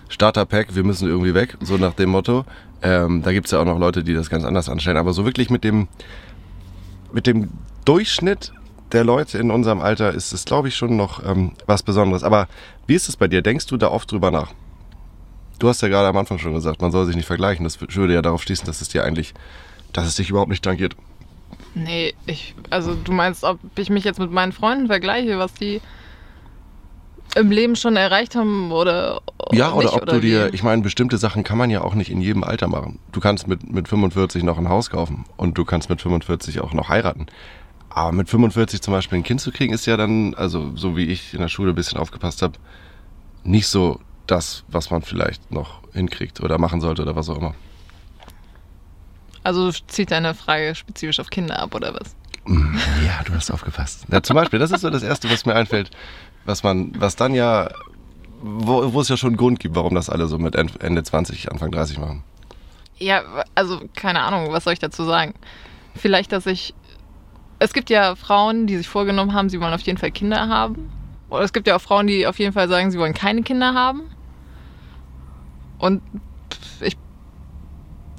Starter-Pack, 0.09 0.75
wir 0.75 0.83
müssen 0.83 1.07
irgendwie 1.07 1.33
weg, 1.33 1.57
so 1.61 1.77
nach 1.77 1.93
dem 1.93 2.09
Motto. 2.09 2.45
Ähm, 2.81 3.23
da 3.23 3.31
gibt 3.31 3.47
es 3.47 3.51
ja 3.51 3.59
auch 3.59 3.65
noch 3.65 3.79
Leute, 3.79 4.03
die 4.03 4.13
das 4.13 4.29
ganz 4.29 4.43
anders 4.43 4.69
anstellen, 4.69 4.97
aber 4.97 5.13
so 5.13 5.25
wirklich 5.25 5.49
mit 5.49 5.63
dem, 5.63 5.87
mit 7.11 7.25
dem 7.25 7.49
Durchschnitt 7.85 8.51
der 8.91 9.03
Leute 9.03 9.37
in 9.39 9.51
unserem 9.51 9.81
Alter 9.81 10.13
ist 10.13 10.33
es, 10.33 10.45
glaube 10.45 10.67
ich, 10.67 10.75
schon 10.75 10.95
noch 10.95 11.25
ähm, 11.25 11.53
was 11.65 11.83
Besonderes. 11.83 12.23
Aber 12.23 12.47
wie 12.85 12.93
ist 12.93 13.09
es 13.09 13.17
bei 13.17 13.27
dir? 13.27 13.41
Denkst 13.41 13.65
du 13.67 13.77
da 13.77 13.89
oft 13.89 14.11
drüber 14.11 14.31
nach? 14.31 14.51
Du 15.59 15.67
hast 15.67 15.81
ja 15.81 15.87
gerade 15.87 16.07
am 16.07 16.17
Anfang 16.17 16.37
schon 16.37 16.53
gesagt, 16.53 16.81
man 16.81 16.91
soll 16.91 17.05
sich 17.05 17.15
nicht 17.15 17.25
vergleichen. 17.25 17.63
Das 17.63 17.79
würde 17.81 18.13
ja 18.13 18.21
darauf 18.21 18.43
schließen, 18.43 18.65
dass 18.65 18.81
es 18.81 18.89
dir 18.89 19.03
eigentlich, 19.03 19.33
dass 19.93 20.07
es 20.07 20.15
dich 20.15 20.29
überhaupt 20.29 20.49
nicht 20.49 20.63
tangiert. 20.63 20.95
Nee, 21.73 22.13
ich, 22.25 22.55
also 22.69 22.95
du 22.95 23.11
meinst, 23.11 23.43
ob 23.43 23.59
ich 23.77 23.89
mich 23.89 24.03
jetzt 24.03 24.19
mit 24.19 24.31
meinen 24.31 24.51
Freunden 24.51 24.87
vergleiche, 24.87 25.37
was 25.39 25.53
die 25.53 25.81
im 27.35 27.51
Leben 27.51 27.75
schon 27.75 27.95
erreicht 27.95 28.35
haben 28.35 28.71
oder 28.71 29.21
Ja, 29.51 29.73
oder 29.73 29.85
nicht, 29.85 29.95
ob 29.95 30.05
du 30.05 30.19
dir, 30.19 30.51
wie? 30.51 30.55
ich 30.55 30.63
meine, 30.63 30.81
bestimmte 30.81 31.17
Sachen 31.17 31.43
kann 31.43 31.57
man 31.57 31.69
ja 31.69 31.81
auch 31.81 31.95
nicht 31.95 32.11
in 32.11 32.21
jedem 32.21 32.43
Alter 32.43 32.67
machen. 32.67 32.99
Du 33.11 33.19
kannst 33.19 33.47
mit, 33.47 33.71
mit 33.71 33.87
45 33.87 34.43
noch 34.43 34.57
ein 34.57 34.69
Haus 34.69 34.89
kaufen 34.89 35.25
und 35.35 35.57
du 35.57 35.65
kannst 35.65 35.89
mit 35.89 36.01
45 36.01 36.61
auch 36.61 36.73
noch 36.73 36.89
heiraten. 36.89 37.27
Aber 37.89 38.11
mit 38.11 38.29
45 38.29 38.81
zum 38.81 38.93
Beispiel 38.93 39.19
ein 39.19 39.23
Kind 39.23 39.41
zu 39.41 39.51
kriegen, 39.51 39.73
ist 39.73 39.85
ja 39.85 39.97
dann, 39.97 40.33
also 40.35 40.75
so 40.75 40.97
wie 40.97 41.05
ich 41.05 41.33
in 41.33 41.39
der 41.39 41.47
Schule 41.47 41.69
ein 41.71 41.75
bisschen 41.75 41.99
aufgepasst 41.99 42.41
habe, 42.41 42.53
nicht 43.43 43.67
so 43.67 43.99
das, 44.27 44.63
was 44.67 44.89
man 44.89 45.01
vielleicht 45.01 45.51
noch 45.51 45.81
hinkriegt 45.93 46.41
oder 46.41 46.57
machen 46.57 46.81
sollte 46.81 47.01
oder 47.03 47.15
was 47.15 47.29
auch 47.29 47.37
immer. 47.37 47.55
Also 49.43 49.71
zieht 49.87 50.11
deine 50.11 50.33
Frage 50.33 50.73
spezifisch 50.75 51.19
auf 51.19 51.29
Kinder 51.29 51.59
ab 51.59 51.75
oder 51.75 51.93
was? 51.93 52.15
Mm, 52.45 52.77
Ja, 53.05 53.21
du 53.25 53.33
hast 53.33 53.51
aufgepasst. 53.51 54.05
Ja, 54.11 54.23
zum 54.23 54.35
Beispiel, 54.35 54.59
das 54.59 54.71
ist 54.71 54.81
so 54.81 54.89
das 54.89 55.03
Erste, 55.03 55.29
was 55.29 55.45
mir 55.45 55.55
einfällt, 55.55 55.91
was 56.45 56.63
man, 56.63 56.91
was 56.99 57.15
dann 57.15 57.33
ja, 57.33 57.69
wo, 58.41 58.93
wo 58.93 59.01
es 59.01 59.09
ja 59.09 59.17
schon 59.17 59.29
einen 59.31 59.37
Grund 59.37 59.59
gibt, 59.59 59.75
warum 59.75 59.95
das 59.95 60.09
alle 60.09 60.27
so 60.27 60.37
mit 60.37 60.55
End- 60.55 60.81
Ende 60.81 61.03
20, 61.03 61.51
Anfang 61.51 61.71
30 61.71 61.97
machen. 61.99 62.23
Ja, 62.97 63.21
also 63.55 63.81
keine 63.95 64.21
Ahnung, 64.21 64.51
was 64.53 64.63
soll 64.65 64.73
ich 64.73 64.79
dazu 64.79 65.03
sagen? 65.03 65.33
Vielleicht, 65.95 66.31
dass 66.31 66.45
ich. 66.45 66.73
Es 67.59 67.73
gibt 67.73 67.89
ja 67.89 68.15
Frauen, 68.15 68.67
die 68.67 68.77
sich 68.77 68.87
vorgenommen 68.89 69.33
haben, 69.33 69.49
sie 69.49 69.59
wollen 69.61 69.73
auf 69.73 69.81
jeden 69.81 69.97
Fall 69.97 70.11
Kinder 70.11 70.47
haben. 70.49 70.89
Oder 71.29 71.43
es 71.43 71.53
gibt 71.53 71.65
ja 71.67 71.75
auch 71.77 71.81
Frauen, 71.81 72.07
die 72.07 72.27
auf 72.27 72.37
jeden 72.39 72.51
Fall 72.53 72.67
sagen, 72.67 72.91
sie 72.91 72.99
wollen 72.99 73.13
keine 73.13 73.41
Kinder 73.41 73.73
haben. 73.73 74.01
Und 75.79 76.01
ich 76.81 76.97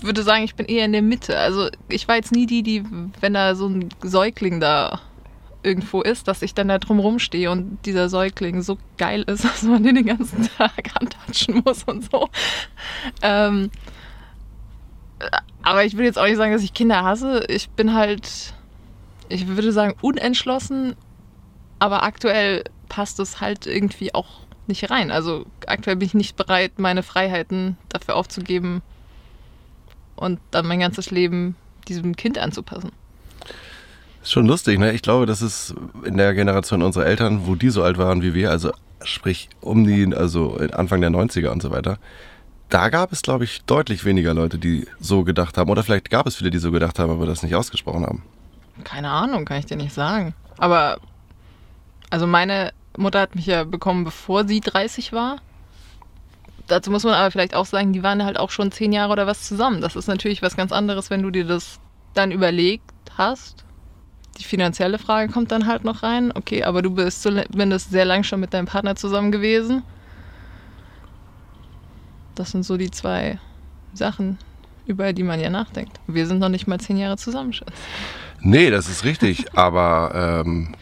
würde 0.04 0.22
sagen, 0.22 0.44
ich 0.44 0.54
bin 0.54 0.66
eher 0.66 0.84
in 0.84 0.92
der 0.92 1.02
Mitte. 1.02 1.38
Also 1.38 1.68
ich 1.88 2.08
war 2.08 2.16
jetzt 2.16 2.32
nie 2.32 2.46
die, 2.46 2.62
die, 2.62 2.84
wenn 3.20 3.34
da 3.34 3.54
so 3.54 3.68
ein 3.68 3.88
Säugling 4.02 4.60
da 4.60 5.00
irgendwo 5.62 6.02
ist, 6.02 6.28
dass 6.28 6.42
ich 6.42 6.54
dann 6.54 6.68
da 6.68 6.78
drum 6.78 6.98
rumstehe 6.98 7.50
und 7.50 7.78
dieser 7.86 8.08
Säugling 8.08 8.62
so 8.62 8.78
geil 8.98 9.22
ist, 9.22 9.44
dass 9.44 9.62
man 9.62 9.82
den 9.82 9.94
den 9.94 10.06
ganzen 10.06 10.48
Tag 10.56 10.90
antatschen 11.00 11.62
muss 11.64 11.84
und 11.84 12.10
so. 12.10 12.28
Ähm, 13.22 13.70
aber 15.62 15.84
ich 15.84 15.96
will 15.96 16.04
jetzt 16.04 16.18
auch 16.18 16.26
nicht 16.26 16.36
sagen, 16.36 16.52
dass 16.52 16.62
ich 16.62 16.74
Kinder 16.74 17.02
hasse. 17.02 17.44
Ich 17.48 17.70
bin 17.70 17.94
halt, 17.94 18.52
ich 19.28 19.46
würde 19.46 19.72
sagen, 19.72 19.94
unentschlossen. 20.02 20.94
Aber 21.78 22.02
aktuell 22.02 22.64
passt 22.88 23.18
es 23.20 23.40
halt 23.40 23.66
irgendwie 23.66 24.14
auch 24.14 24.40
nicht 24.66 24.90
rein. 24.90 25.10
Also 25.10 25.46
aktuell 25.66 25.96
bin 25.96 26.06
ich 26.06 26.14
nicht 26.14 26.36
bereit, 26.36 26.78
meine 26.78 27.02
Freiheiten 27.02 27.76
dafür 27.88 28.16
aufzugeben 28.16 28.82
und 30.16 30.40
dann 30.50 30.66
mein 30.66 30.80
ganzes 30.80 31.10
Leben 31.10 31.56
diesem 31.88 32.16
Kind 32.16 32.38
anzupassen. 32.38 32.92
Ist 34.22 34.32
schon 34.32 34.46
lustig, 34.46 34.78
ne? 34.78 34.92
Ich 34.92 35.02
glaube, 35.02 35.26
das 35.26 35.42
ist 35.42 35.74
in 36.04 36.16
der 36.16 36.34
Generation 36.34 36.82
unserer 36.82 37.06
Eltern, 37.06 37.46
wo 37.46 37.54
die 37.56 37.70
so 37.70 37.82
alt 37.82 37.98
waren 37.98 38.22
wie 38.22 38.34
wir, 38.34 38.50
also 38.50 38.72
sprich 39.02 39.50
um 39.60 39.84
die, 39.84 40.14
also 40.14 40.56
Anfang 40.72 41.00
der 41.00 41.10
90er 41.10 41.48
und 41.48 41.60
so 41.60 41.70
weiter, 41.70 41.98
da 42.70 42.88
gab 42.88 43.12
es, 43.12 43.22
glaube 43.22 43.44
ich, 43.44 43.64
deutlich 43.64 44.04
weniger 44.04 44.34
Leute, 44.34 44.58
die 44.58 44.86
so 44.98 45.22
gedacht 45.24 45.58
haben. 45.58 45.70
Oder 45.70 45.82
vielleicht 45.82 46.10
gab 46.10 46.26
es 46.26 46.36
viele, 46.36 46.50
die 46.50 46.58
so 46.58 46.70
gedacht 46.70 46.98
haben, 46.98 47.10
aber 47.10 47.26
das 47.26 47.42
nicht 47.42 47.54
ausgesprochen 47.54 48.04
haben. 48.04 48.22
Keine 48.82 49.10
Ahnung, 49.10 49.44
kann 49.44 49.58
ich 49.58 49.66
dir 49.66 49.76
nicht 49.76 49.92
sagen. 49.92 50.34
Aber, 50.56 50.98
also 52.10 52.26
meine 52.26 52.72
Mutter 52.96 53.20
hat 53.20 53.34
mich 53.34 53.46
ja 53.46 53.64
bekommen, 53.64 54.04
bevor 54.04 54.46
sie 54.46 54.60
30 54.60 55.12
war. 55.12 55.40
Dazu 56.66 56.90
muss 56.90 57.04
man 57.04 57.14
aber 57.14 57.30
vielleicht 57.30 57.54
auch 57.54 57.66
sagen, 57.66 57.92
die 57.92 58.02
waren 58.02 58.24
halt 58.24 58.38
auch 58.38 58.50
schon 58.50 58.72
zehn 58.72 58.92
Jahre 58.92 59.12
oder 59.12 59.26
was 59.26 59.46
zusammen. 59.46 59.80
Das 59.80 59.96
ist 59.96 60.06
natürlich 60.06 60.40
was 60.42 60.56
ganz 60.56 60.72
anderes, 60.72 61.10
wenn 61.10 61.22
du 61.22 61.30
dir 61.30 61.44
das 61.44 61.78
dann 62.14 62.32
überlegt 62.32 62.90
hast. 63.18 63.64
Die 64.38 64.44
finanzielle 64.44 64.98
Frage 64.98 65.32
kommt 65.32 65.52
dann 65.52 65.66
halt 65.66 65.84
noch 65.84 66.02
rein. 66.02 66.32
Okay, 66.34 66.64
aber 66.64 66.82
du 66.82 66.90
bist 66.90 67.22
zumindest 67.22 67.90
sehr 67.90 68.04
lang 68.04 68.24
schon 68.24 68.40
mit 68.40 68.54
deinem 68.54 68.66
Partner 68.66 68.96
zusammen 68.96 69.30
gewesen. 69.30 69.82
Das 72.34 72.50
sind 72.50 72.64
so 72.64 72.76
die 72.76 72.90
zwei 72.90 73.38
Sachen, 73.92 74.38
über 74.86 75.12
die 75.12 75.22
man 75.22 75.40
ja 75.40 75.50
nachdenkt. 75.50 76.00
Wir 76.06 76.26
sind 76.26 76.40
noch 76.40 76.48
nicht 76.48 76.66
mal 76.66 76.80
zehn 76.80 76.96
Jahre 76.96 77.16
zusammen, 77.16 77.52
Schatz. 77.52 77.72
Nee, 78.40 78.70
das 78.70 78.88
ist 78.88 79.04
richtig, 79.04 79.56
aber 79.56 80.42
ähm, 80.44 80.74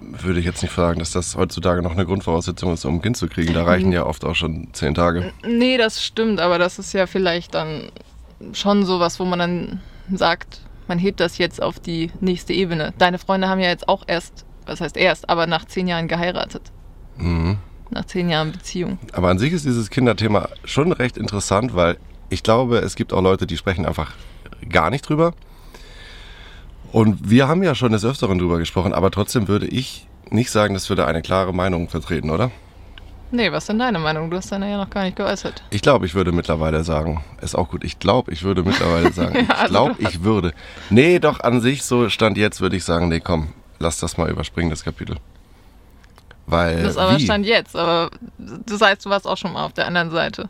würde 0.00 0.40
ich 0.40 0.46
jetzt 0.46 0.62
nicht 0.62 0.74
sagen, 0.74 0.98
dass 0.98 1.10
das 1.10 1.36
heutzutage 1.36 1.82
noch 1.82 1.92
eine 1.92 2.06
Grundvoraussetzung 2.06 2.72
ist, 2.72 2.84
um 2.84 2.96
ein 2.96 3.02
Kind 3.02 3.16
zu 3.16 3.28
kriegen. 3.28 3.54
Da 3.54 3.64
reichen 3.64 3.92
ja 3.92 4.06
oft 4.06 4.24
auch 4.24 4.34
schon 4.34 4.68
zehn 4.72 4.94
Tage. 4.94 5.32
Nee, 5.46 5.76
das 5.76 6.02
stimmt, 6.02 6.40
aber 6.40 6.58
das 6.58 6.78
ist 6.78 6.92
ja 6.92 7.06
vielleicht 7.06 7.54
dann 7.54 7.90
schon 8.52 8.84
sowas, 8.84 9.18
wo 9.20 9.24
man 9.24 9.38
dann 9.38 9.80
sagt, 10.12 10.60
man 10.86 10.98
hebt 10.98 11.20
das 11.20 11.38
jetzt 11.38 11.62
auf 11.62 11.78
die 11.80 12.10
nächste 12.20 12.52
Ebene. 12.52 12.94
Deine 12.98 13.18
Freunde 13.18 13.48
haben 13.48 13.60
ja 13.60 13.68
jetzt 13.68 13.88
auch 13.88 14.04
erst, 14.06 14.46
was 14.66 14.80
heißt 14.80 14.96
erst, 14.96 15.28
aber 15.28 15.46
nach 15.46 15.64
zehn 15.66 15.86
Jahren 15.86 16.08
geheiratet. 16.08 16.62
Mhm. 17.16 17.58
Nach 17.90 18.04
zehn 18.04 18.28
Jahren 18.28 18.52
Beziehung. 18.52 18.98
Aber 19.12 19.28
an 19.28 19.38
sich 19.38 19.52
ist 19.52 19.64
dieses 19.64 19.90
Kinderthema 19.90 20.48
schon 20.64 20.92
recht 20.92 21.16
interessant, 21.16 21.74
weil 21.74 21.98
ich 22.30 22.42
glaube, 22.42 22.78
es 22.78 22.94
gibt 22.94 23.12
auch 23.12 23.22
Leute, 23.22 23.46
die 23.46 23.56
sprechen 23.56 23.86
einfach 23.86 24.12
gar 24.68 24.90
nicht 24.90 25.08
drüber. 25.08 25.32
Und 26.92 27.30
wir 27.30 27.48
haben 27.48 27.62
ja 27.62 27.74
schon 27.74 27.92
des 27.92 28.04
Öfteren 28.04 28.38
drüber 28.38 28.58
gesprochen, 28.58 28.92
aber 28.92 29.10
trotzdem 29.10 29.48
würde 29.48 29.66
ich 29.66 30.06
nicht 30.30 30.50
sagen, 30.50 30.74
dass 30.74 30.88
wir 30.88 30.96
da 30.96 31.06
eine 31.06 31.22
klare 31.22 31.52
Meinung 31.52 31.88
vertreten, 31.88 32.30
oder? 32.30 32.50
Nee, 33.30 33.52
was 33.52 33.64
ist 33.64 33.68
denn 33.68 33.78
deine 33.78 33.98
Meinung? 33.98 34.30
Du 34.30 34.38
hast 34.38 34.50
deine 34.52 34.70
ja 34.70 34.78
noch 34.78 34.88
gar 34.88 35.04
nicht 35.04 35.16
geäußert. 35.16 35.62
Ich 35.68 35.82
glaube, 35.82 36.06
ich 36.06 36.14
würde 36.14 36.32
mittlerweile 36.32 36.82
sagen, 36.82 37.22
ist 37.42 37.54
auch 37.54 37.68
gut, 37.68 37.84
ich 37.84 37.98
glaube, 37.98 38.32
ich 38.32 38.42
würde 38.42 38.62
mittlerweile 38.62 39.12
sagen, 39.12 39.34
Ja, 39.34 39.42
ich 39.42 39.50
also 39.50 39.72
glaube, 39.72 39.96
ich 39.98 40.22
würde. 40.22 40.54
Nee, 40.88 41.18
doch 41.18 41.40
an 41.40 41.60
sich, 41.60 41.82
so 41.82 42.08
stand 42.08 42.38
jetzt, 42.38 42.62
würde 42.62 42.76
ich 42.76 42.84
sagen, 42.84 43.08
nee, 43.08 43.20
komm, 43.20 43.48
lass 43.78 43.98
das 43.98 44.16
mal 44.16 44.30
überspringen, 44.30 44.70
das 44.70 44.82
Kapitel. 44.82 45.16
Weil, 46.46 46.82
Das 46.82 46.92
ist 46.92 46.96
aber 46.96 47.18
wie? 47.18 47.24
Stand 47.24 47.44
jetzt, 47.44 47.76
aber 47.76 48.10
das 48.38 48.80
heißt, 48.80 49.04
du 49.04 49.10
warst 49.10 49.26
auch 49.26 49.36
schon 49.36 49.52
mal 49.52 49.66
auf 49.66 49.74
der 49.74 49.86
anderen 49.86 50.10
Seite. 50.10 50.48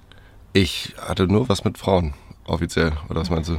ich 0.53 0.95
hatte 1.05 1.27
nur 1.27 1.49
was 1.49 1.65
mit 1.65 1.79
Frauen, 1.79 2.15
offiziell, 2.47 2.93
oder 3.09 3.21
was 3.23 3.31
meinst 3.31 3.51
du? 3.51 3.59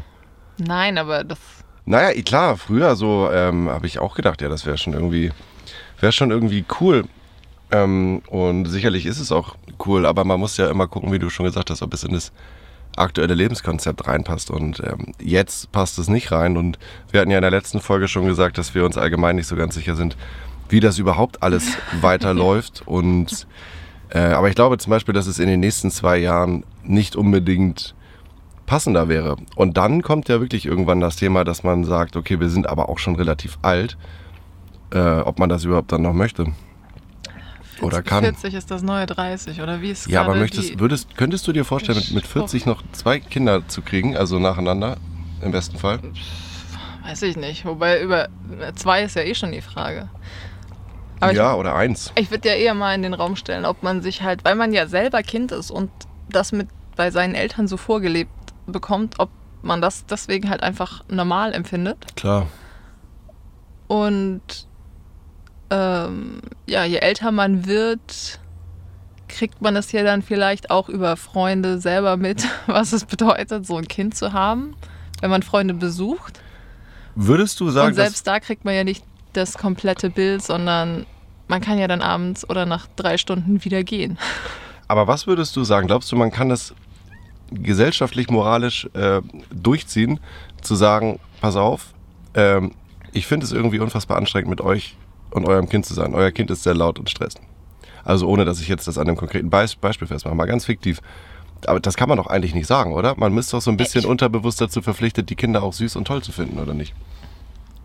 Nein, 0.58 0.98
aber 0.98 1.26
das. 1.26 1.40
Naja, 1.90 2.22
klar, 2.22 2.56
früher 2.56 2.96
so 2.96 3.32
ähm, 3.34 3.68
habe 3.68 3.88
ich 3.88 3.98
auch 3.98 4.14
gedacht, 4.14 4.44
ja, 4.44 4.48
das 4.48 4.64
wäre 4.64 4.78
schon 4.78 4.94
irgendwie, 4.94 5.32
wäre 6.00 6.12
schon 6.12 6.30
irgendwie 6.30 6.64
cool. 6.80 7.06
Ähm, 7.72 8.22
und 8.28 8.66
sicherlich 8.66 9.08
ist 9.08 9.20
es 9.20 9.32
auch 9.32 9.56
cool, 9.88 10.06
aber 10.06 10.24
man 10.24 10.40
muss 10.40 10.56
ja 10.58 10.70
immer 10.70 10.86
gucken, 10.86 11.12
wie 11.12 11.18
du 11.18 11.32
schon 11.32 11.48
gesagt 11.48 11.72
hast, 11.72 11.82
ob 11.82 11.92
es 11.96 12.04
in 12.04 12.14
das 12.14 12.32
aktuelle 12.96 13.34
Lebenskonzept 13.34 14.06
reinpasst. 14.06 14.52
Und 14.52 14.84
ähm, 14.86 15.16
jetzt 15.20 15.72
passt 15.72 15.98
es 15.98 16.10
nicht 16.10 16.32
rein. 16.32 16.58
Und 16.58 16.78
wir 17.10 17.22
hatten 17.22 17.32
ja 17.32 17.40
in 17.40 17.42
der 17.42 17.50
letzten 17.50 17.82
Folge 17.82 18.08
schon 18.08 18.28
gesagt, 18.28 18.60
dass 18.60 18.76
wir 18.76 18.86
uns 18.86 18.96
allgemein 18.96 19.38
nicht 19.38 19.48
so 19.48 19.56
ganz 19.56 19.74
sicher 19.74 19.96
sind, 19.96 20.16
wie 20.70 20.82
das 20.82 21.00
überhaupt 21.00 21.42
alles 21.42 21.72
weiterläuft. 22.02 22.84
Und 22.86 23.48
äh, 24.12 24.20
aber 24.20 24.50
ich 24.50 24.56
glaube 24.56 24.78
zum 24.78 24.92
Beispiel, 24.92 25.16
dass 25.16 25.26
es 25.26 25.40
in 25.40 25.48
den 25.48 25.60
nächsten 25.60 25.90
zwei 25.90 26.20
Jahren 26.20 26.64
nicht 26.84 27.16
unbedingt 27.16 27.96
passender 28.70 29.10
wäre. 29.10 29.36
Und 29.56 29.78
dann 29.78 30.04
kommt 30.04 30.30
ja 30.30 30.40
wirklich 30.40 30.68
irgendwann 30.68 31.00
das 31.00 31.16
Thema, 31.16 31.44
dass 31.44 31.64
man 31.64 31.84
sagt, 31.86 32.16
okay, 32.16 32.40
wir 32.40 32.50
sind 32.50 32.70
aber 32.70 32.88
auch 32.88 33.00
schon 33.00 33.16
relativ 33.16 33.58
alt, 33.64 33.98
äh, 34.94 35.00
ob 35.00 35.40
man 35.40 35.50
das 35.50 35.64
überhaupt 35.64 35.92
dann 35.92 36.04
noch 36.04 36.14
möchte. 36.14 36.54
Oder 37.82 38.04
kann. 38.04 38.24
40 38.24 38.54
ist 38.54 38.70
das 38.70 38.84
neue 38.84 39.08
30, 39.08 39.60
oder 39.62 39.82
wie 39.82 39.90
ist 39.90 40.08
Ja, 40.08 40.22
aber 40.22 40.36
möchtest, 40.36 40.80
würdest, 40.80 41.18
könntest 41.18 41.48
du 41.48 41.52
dir 41.52 41.66
vorstellen, 41.66 41.98
mit, 41.98 42.12
mit 42.12 42.28
40 42.28 42.68
noch 42.68 42.84
zwei 42.92 43.20
Kinder 43.20 43.68
zu 43.68 43.82
kriegen, 43.82 44.16
also 44.16 44.38
nacheinander, 44.38 44.98
im 45.42 45.52
besten 45.52 45.80
Fall? 45.80 46.00
Weiß 47.04 47.24
ich 47.24 47.38
nicht. 47.38 47.66
Wobei 47.66 48.04
über 48.04 48.28
zwei 48.76 49.02
ist 49.02 49.16
ja 49.16 49.24
eh 49.24 49.34
schon 49.34 49.52
die 49.52 49.62
Frage. 49.62 50.10
Aber 51.22 51.34
ja, 51.34 51.56
oder 51.56 51.74
eins. 51.74 52.12
ich, 52.16 52.26
ich 52.26 52.32
würde 52.32 52.50
ja 52.50 52.54
eher 52.54 52.76
mal 52.76 52.94
in 52.94 53.02
den 53.02 53.16
Raum 53.16 53.36
stellen, 53.36 53.66
ob 53.66 53.82
man 53.82 54.04
sich 54.04 54.22
halt, 54.22 54.46
weil 54.46 54.54
man 54.54 54.74
ja 54.74 54.86
selber 54.86 55.24
Kind 55.24 55.52
ist 55.52 55.72
und 55.72 55.90
das 56.30 56.52
mit 56.52 56.68
bei 57.00 57.12
seinen 57.12 57.34
Eltern 57.34 57.70
so 57.70 57.78
vorgelebt 57.78 58.30
bekommt, 58.70 59.20
ob 59.20 59.30
man 59.62 59.82
das 59.82 60.06
deswegen 60.06 60.50
halt 60.50 60.64
einfach 60.64 61.04
normal 61.10 61.54
empfindet. 61.54 62.16
Klar. 62.16 62.48
Und 63.88 64.42
ähm, 65.70 66.42
ja, 66.66 66.86
je 66.86 66.98
älter 66.98 67.32
man 67.32 67.66
wird, 67.66 68.40
kriegt 69.28 69.62
man 69.62 69.76
es 69.76 69.92
ja 69.92 70.04
dann 70.04 70.22
vielleicht 70.22 70.72
auch 70.72 70.90
über 70.90 71.16
Freunde 71.18 71.80
selber 71.80 72.18
mit, 72.18 72.48
was 72.68 72.94
es 72.94 73.06
bedeutet, 73.06 73.66
so 73.66 73.78
ein 73.78 73.88
Kind 73.88 74.16
zu 74.16 74.34
haben, 74.34 74.76
wenn 75.22 75.30
man 75.30 75.44
Freunde 75.44 75.74
besucht. 75.74 76.42
Würdest 77.16 77.60
du 77.60 77.70
sagen, 77.70 77.90
Und 77.90 77.94
selbst 77.96 78.26
da 78.28 78.40
kriegt 78.40 78.66
man 78.66 78.74
ja 78.74 78.84
nicht 78.84 79.04
das 79.34 79.58
komplette 79.58 80.10
Bild, 80.10 80.42
sondern 80.42 81.06
man 81.48 81.62
kann 81.62 81.78
ja 81.78 81.88
dann 81.88 82.02
abends 82.02 82.50
oder 82.50 82.66
nach 82.66 82.88
drei 82.96 83.18
Stunden 83.18 83.64
wieder 83.64 83.84
gehen. 83.84 84.18
aber 84.88 85.08
was 85.08 85.28
würdest 85.28 85.56
du 85.56 85.64
sagen? 85.64 85.88
Glaubst 85.88 86.12
du, 86.12 86.16
man 86.16 86.32
kann 86.32 86.50
das 86.50 86.74
gesellschaftlich, 87.52 88.30
moralisch 88.30 88.88
äh, 88.94 89.22
durchziehen, 89.52 90.20
zu 90.62 90.76
sagen, 90.76 91.20
pass 91.42 91.56
auf, 91.56 91.94
ähm, 92.36 92.72
ich 93.12 93.26
finde 93.28 93.46
es 93.46 93.52
irgendwie 93.52 93.80
unfassbar 93.80 94.18
anstrengend 94.18 94.50
mit 94.50 94.62
euch 94.62 94.96
und 95.32 95.46
eurem 95.48 95.68
Kind 95.70 95.86
zu 95.86 95.94
sein. 95.94 96.14
Euer 96.14 96.32
Kind 96.32 96.52
ist 96.52 96.64
sehr 96.64 96.76
laut 96.76 97.00
und 97.00 97.10
stresst. 97.10 97.40
Also 98.04 98.28
ohne, 98.28 98.46
dass 98.46 98.60
ich 98.62 98.68
jetzt 98.68 98.88
das 98.88 98.98
an 98.98 99.08
einem 99.08 99.18
konkreten 99.18 99.50
Beis 99.50 99.76
Beispiel 99.76 100.08
festmache, 100.08 100.36
mal 100.36 100.46
ganz 100.46 100.66
fiktiv. 100.66 101.02
Aber 101.66 101.80
das 101.80 101.96
kann 101.98 102.08
man 102.08 102.18
doch 102.18 102.28
eigentlich 102.28 102.56
nicht 102.56 102.68
sagen, 102.68 102.94
oder? 102.94 103.16
Man 103.18 103.34
müsste 103.34 103.58
doch 103.58 103.62
so 103.62 103.70
ein 103.72 103.78
bisschen 103.78 104.02
ich- 104.02 104.08
unterbewusst 104.08 104.62
dazu 104.62 104.82
verpflichtet, 104.82 105.30
die 105.30 105.36
Kinder 105.36 105.62
auch 105.64 105.74
süß 105.74 105.96
und 105.98 106.06
toll 106.06 106.24
zu 106.24 106.32
finden, 106.32 106.58
oder 106.60 106.74
nicht? 106.74 106.94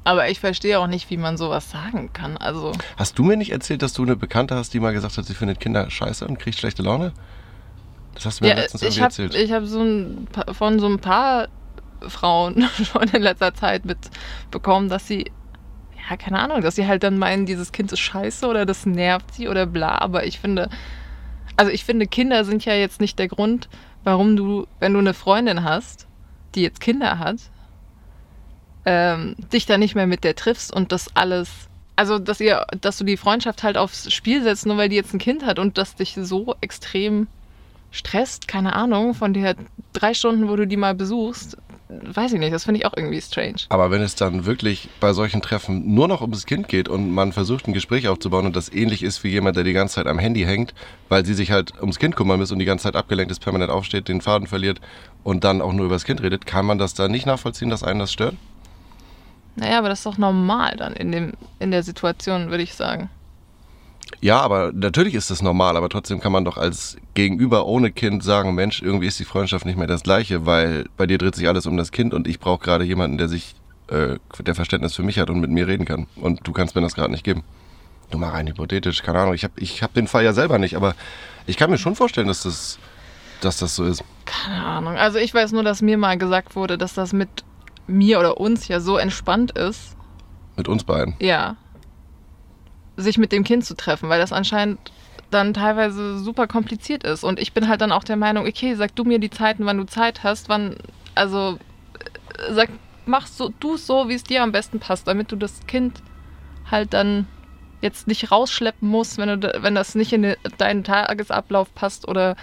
Aber 0.05 0.29
ich 0.29 0.39
verstehe 0.39 0.79
auch 0.79 0.87
nicht, 0.87 1.09
wie 1.11 1.17
man 1.17 1.37
sowas 1.39 1.71
sagen 1.71 2.11
kann. 2.13 2.37
Also, 2.37 2.73
Hast 2.99 3.19
du 3.19 3.25
mir 3.25 3.37
nicht 3.39 3.53
erzählt, 3.53 3.81
dass 3.83 3.95
du 3.95 4.03
eine 4.03 4.17
Bekannte 4.17 4.55
hast, 4.55 4.75
die 4.75 4.81
mal 4.81 4.93
gesagt 4.93 5.17
hat, 5.17 5.25
sie 5.25 5.35
findet 5.35 5.61
Kinder 5.61 5.91
scheiße 5.91 6.27
und 6.27 6.39
kriegt 6.39 6.59
schlechte 6.59 6.83
Laune? 6.83 7.13
Das 8.15 8.27
hast 8.27 8.41
du 8.41 8.45
mir 8.45 8.51
ja, 8.51 8.57
letztens 8.57 8.83
ich 8.83 8.99
irgendwie 8.99 9.01
habe 9.01 9.11
erzählt. 9.11 9.35
ich 9.35 9.53
hab 9.53 9.65
so 9.65 9.83
ein, 9.83 10.29
von 10.53 10.79
so 10.79 10.87
ein 10.87 10.99
paar 10.99 11.49
Frauen 12.09 12.69
schon 12.85 13.09
in 13.09 13.23
letzter 13.23 13.55
Zeit 13.55 13.85
mitbekommen, 13.85 14.89
dass 14.89 15.07
sie, 15.07 15.31
ja, 16.09 16.17
keine 16.17 16.39
Ahnung, 16.39 16.61
dass 16.61 16.77
sie 16.77 16.87
halt 16.87 17.03
dann 17.03 17.19
meinen, 17.19 17.47
dieses 17.47 17.73
Kind 17.73 17.93
ist 17.93 18.01
scheiße 18.01 18.47
oder 18.47 18.67
das 18.67 18.87
nervt 18.87 19.35
sie 19.35 19.49
oder 19.49 19.67
bla. 19.67 19.99
Aber 19.99 20.27
ich 20.27 20.39
finde, 20.39 20.69
also 21.57 21.71
ich 21.71 21.85
finde, 21.85 22.07
Kinder 22.07 22.45
sind 22.45 22.65
ja 22.65 22.75
jetzt 22.75 23.01
nicht 23.01 23.19
der 23.19 23.29
Grund, 23.29 23.69
warum 24.05 24.37
du, 24.37 24.67
wenn 24.81 24.93
du 24.93 24.99
eine 24.99 25.15
Freundin 25.15 25.65
hast, 25.65 26.07
die 26.55 26.63
jetzt 26.63 26.81
Kinder 26.81 27.19
hat, 27.19 27.39
ähm, 28.85 29.35
dich 29.53 29.67
da 29.67 29.79
nicht 29.79 29.95
mehr 29.95 30.07
mit 30.07 30.25
der 30.25 30.37
triffst 30.37 30.73
und 30.73 30.93
das 30.93 31.09
alles. 31.15 31.69
Also, 31.97 32.19
dass 32.19 32.41
ihr, 32.41 32.67
dass 32.81 32.99
du 32.99 33.05
die 33.05 33.17
Freundschaft 33.17 33.63
halt 33.63 33.77
aufs 33.77 34.13
Spiel 34.13 34.43
setzt, 34.43 34.67
nur 34.67 34.77
weil 34.77 34.89
die 34.89 34.97
jetzt 34.97 35.15
ein 35.15 35.19
Kind 35.19 35.47
hat 35.47 35.59
und 35.59 35.79
das 35.79 35.95
dich 35.95 36.19
so 36.21 36.57
extrem 36.61 37.29
stresst, 37.95 38.49
keine 38.49 38.75
Ahnung, 38.75 39.15
von 39.15 39.33
der 39.33 39.55
drei 39.93 40.15
Stunden, 40.15 40.49
wo 40.49 40.57
du 40.57 40.67
die 40.67 40.77
mal 40.77 40.95
besuchst, 40.95 41.57
weiß 41.89 42.33
ich 42.33 42.41
nicht, 42.41 42.53
das 42.53 42.65
finde 42.65 42.81
ich 42.81 42.87
auch 42.87 42.95
irgendwie 42.97 43.21
strange. 43.21 43.57
Aber 43.69 43.91
wenn 43.91 44.03
es 44.03 44.17
dann 44.17 44.47
wirklich 44.47 44.89
bei 45.01 45.13
solchen 45.13 45.43
Treffen 45.43 45.95
nur 45.95 46.09
noch 46.09 46.21
ums 46.21 46.45
Kind 46.45 46.69
geht 46.69 46.89
und 46.89 47.11
man 47.11 47.33
versucht, 47.33 47.69
ein 47.69 47.73
Gespräch 47.73 48.09
aufzubauen 48.09 48.47
und 48.47 48.57
das 48.57 48.73
ähnlich 48.73 49.03
ist 49.03 49.23
wie 49.23 49.29
jemand, 49.29 49.57
der 49.57 49.65
die 49.65 49.73
ganze 49.73 49.97
Zeit 49.97 50.07
am 50.07 50.19
Handy 50.19 50.43
hängt, 50.43 50.75
weil 51.09 51.25
sie 51.25 51.35
sich 51.35 51.53
halt 51.53 51.73
ums 51.81 51.99
Kind 51.99 52.17
kümmern 52.17 52.41
muss 52.41 52.51
und 52.51 52.59
die 52.59 52.65
ganze 52.65 52.85
Zeit 52.85 52.97
abgelenkt 52.97 53.31
ist, 53.31 53.41
permanent 53.41 53.71
aufsteht, 53.71 54.09
den 54.09 54.21
Faden 54.21 54.49
verliert 54.49 54.81
und 55.23 55.45
dann 55.45 55.63
auch 55.63 55.73
nur 55.73 55.87
über 55.87 55.95
das 55.95 56.05
Kind 56.05 56.23
redet, 56.23 56.47
kann 56.47 56.67
man 56.67 56.79
das 56.79 56.95
dann 56.95 57.13
nicht 57.13 57.27
nachvollziehen, 57.27 57.71
dass 57.71 57.85
einen 57.85 58.01
das 58.01 58.13
stört? 58.13 58.35
Naja, 59.57 59.79
aber 59.79 59.89
das 59.89 60.01
ist 60.01 60.07
doch 60.07 60.19
normal 60.19 60.77
dann 60.77 60.95
in, 60.95 61.13
dem, 61.13 61.33
in 61.61 61.71
der 61.71 61.85
Situation, 61.85 62.51
würde 62.51 62.65
ich 62.65 62.75
sagen. 62.75 63.09
Ja, 64.21 64.41
aber 64.41 64.73
natürlich 64.73 65.15
ist 65.15 65.31
das 65.31 65.43
normal, 65.43 65.77
aber 65.77 65.89
trotzdem 65.89 66.21
kann 66.21 66.33
man 66.33 66.45
doch 66.45 66.57
als 66.57 66.97
Gegenüber 67.15 67.67
ohne 67.67 67.91
Kind 67.91 68.23
sagen, 68.23 68.55
Mensch, 68.55 68.81
irgendwie 68.83 69.07
ist 69.07 69.19
die 69.19 69.25
Freundschaft 69.25 69.67
nicht 69.67 69.77
mehr 69.79 69.87
das 69.87 70.03
gleiche, 70.03 70.47
weil 70.47 70.87
bei 70.97 71.07
dir 71.07 71.19
dreht 71.19 71.35
sich 71.35 71.49
alles 71.49 71.67
um 71.67 71.77
das 71.77 71.91
Kind 71.91 72.15
und 72.15 72.27
ich 72.29 72.39
brauche 72.41 72.63
gerade 72.65 72.85
jemanden, 72.85 73.19
der 73.19 73.29
sich, 73.29 73.55
äh, 73.89 74.17
der 74.39 74.55
Verständnis 74.55 74.95
für 74.95 75.03
mich 75.03 75.19
hat 75.19 75.31
und 75.31 75.41
mit 75.41 75.51
mir 75.51 75.67
reden 75.67 75.85
kann. 75.85 76.07
Und 76.17 76.47
du 76.47 76.53
kannst 76.53 76.75
mir 76.75 76.81
das 76.83 76.95
gerade 76.95 77.11
nicht 77.11 77.25
geben. 77.25 77.45
Nur 78.13 78.21
mal 78.21 78.31
rein 78.31 78.47
hypothetisch, 78.47 79.03
keine 79.03 79.21
Ahnung. 79.21 79.35
Ich 79.35 79.45
habe 79.45 79.55
ich 79.59 79.83
hab 79.83 79.93
den 79.95 80.07
Fall 80.07 80.25
ja 80.25 80.33
selber 80.33 80.59
nicht, 80.59 80.77
aber 80.77 80.95
ich 81.47 81.57
kann 81.57 81.71
mir 81.71 81.79
schon 81.79 81.97
vorstellen, 81.97 82.29
dass 82.29 82.43
das, 82.45 82.79
dass 83.41 83.59
das 83.59 83.75
so 83.75 83.85
ist. 83.85 84.05
Keine 84.27 84.63
Ahnung. 84.65 84.97
Also 84.97 85.19
ich 85.19 85.33
weiß 85.35 85.53
nur, 85.53 85.63
dass 85.65 85.83
mir 85.83 85.99
mal 85.99 86.17
gesagt 86.19 86.57
wurde, 86.57 86.79
dass 86.79 86.95
das 86.95 87.13
mit 87.13 87.29
mir 87.87 88.19
oder 88.21 88.39
uns 88.39 88.69
ja 88.69 88.81
so 88.81 88.97
entspannt 88.99 89.53
ist, 89.59 89.97
Mit 90.57 90.69
uns 90.69 90.85
beiden. 90.85 91.15
ja, 91.21 91.57
sich 92.97 93.19
mit 93.19 93.33
dem 93.33 93.45
Kind 93.45 93.65
zu 93.65 93.75
treffen, 93.75 94.09
weil 94.09 94.21
das 94.21 94.33
anscheinend 94.33 94.79
dann 95.31 95.55
teilweise 95.55 96.19
super 96.19 96.47
kompliziert 96.47 97.03
ist. 97.05 97.25
Und 97.25 97.41
ich 97.41 97.53
bin 97.53 97.69
halt 97.69 97.81
dann 97.81 97.93
auch 97.93 98.05
der 98.05 98.17
Meinung, 98.17 98.47
okay, 98.47 98.75
sag 98.75 98.95
du 98.95 99.05
mir 99.05 99.19
die 99.19 99.31
Zeiten, 99.31 99.67
wann 99.67 99.79
du 99.79 99.85
Zeit 99.85 100.23
hast, 100.23 100.49
wann, 100.49 100.77
also 101.15 101.59
äh, 102.49 102.53
sag, 102.53 102.69
mach 103.07 103.27
so, 103.27 103.53
du 103.61 103.77
so, 103.77 104.09
wie 104.09 104.15
es 104.15 104.25
dir 104.25 104.43
am 104.43 104.53
besten 104.53 104.81
passt, 104.81 105.09
damit 105.09 105.33
du 105.33 105.37
das 105.37 105.67
Kind 105.67 106.03
halt 106.71 106.95
dann 106.95 107.27
jetzt 107.81 108.07
nicht 108.07 108.31
rausschleppen 108.31 108.89
musst, 108.89 109.19
wenn, 109.19 109.41
du, 109.41 109.53
wenn 109.61 109.75
das 109.75 109.95
nicht 109.95 110.13
in 110.13 110.23
de- 110.23 110.37
deinen 110.57 110.85
Tagesablauf 110.85 111.75
passt 111.75 112.09
oder 112.09 112.37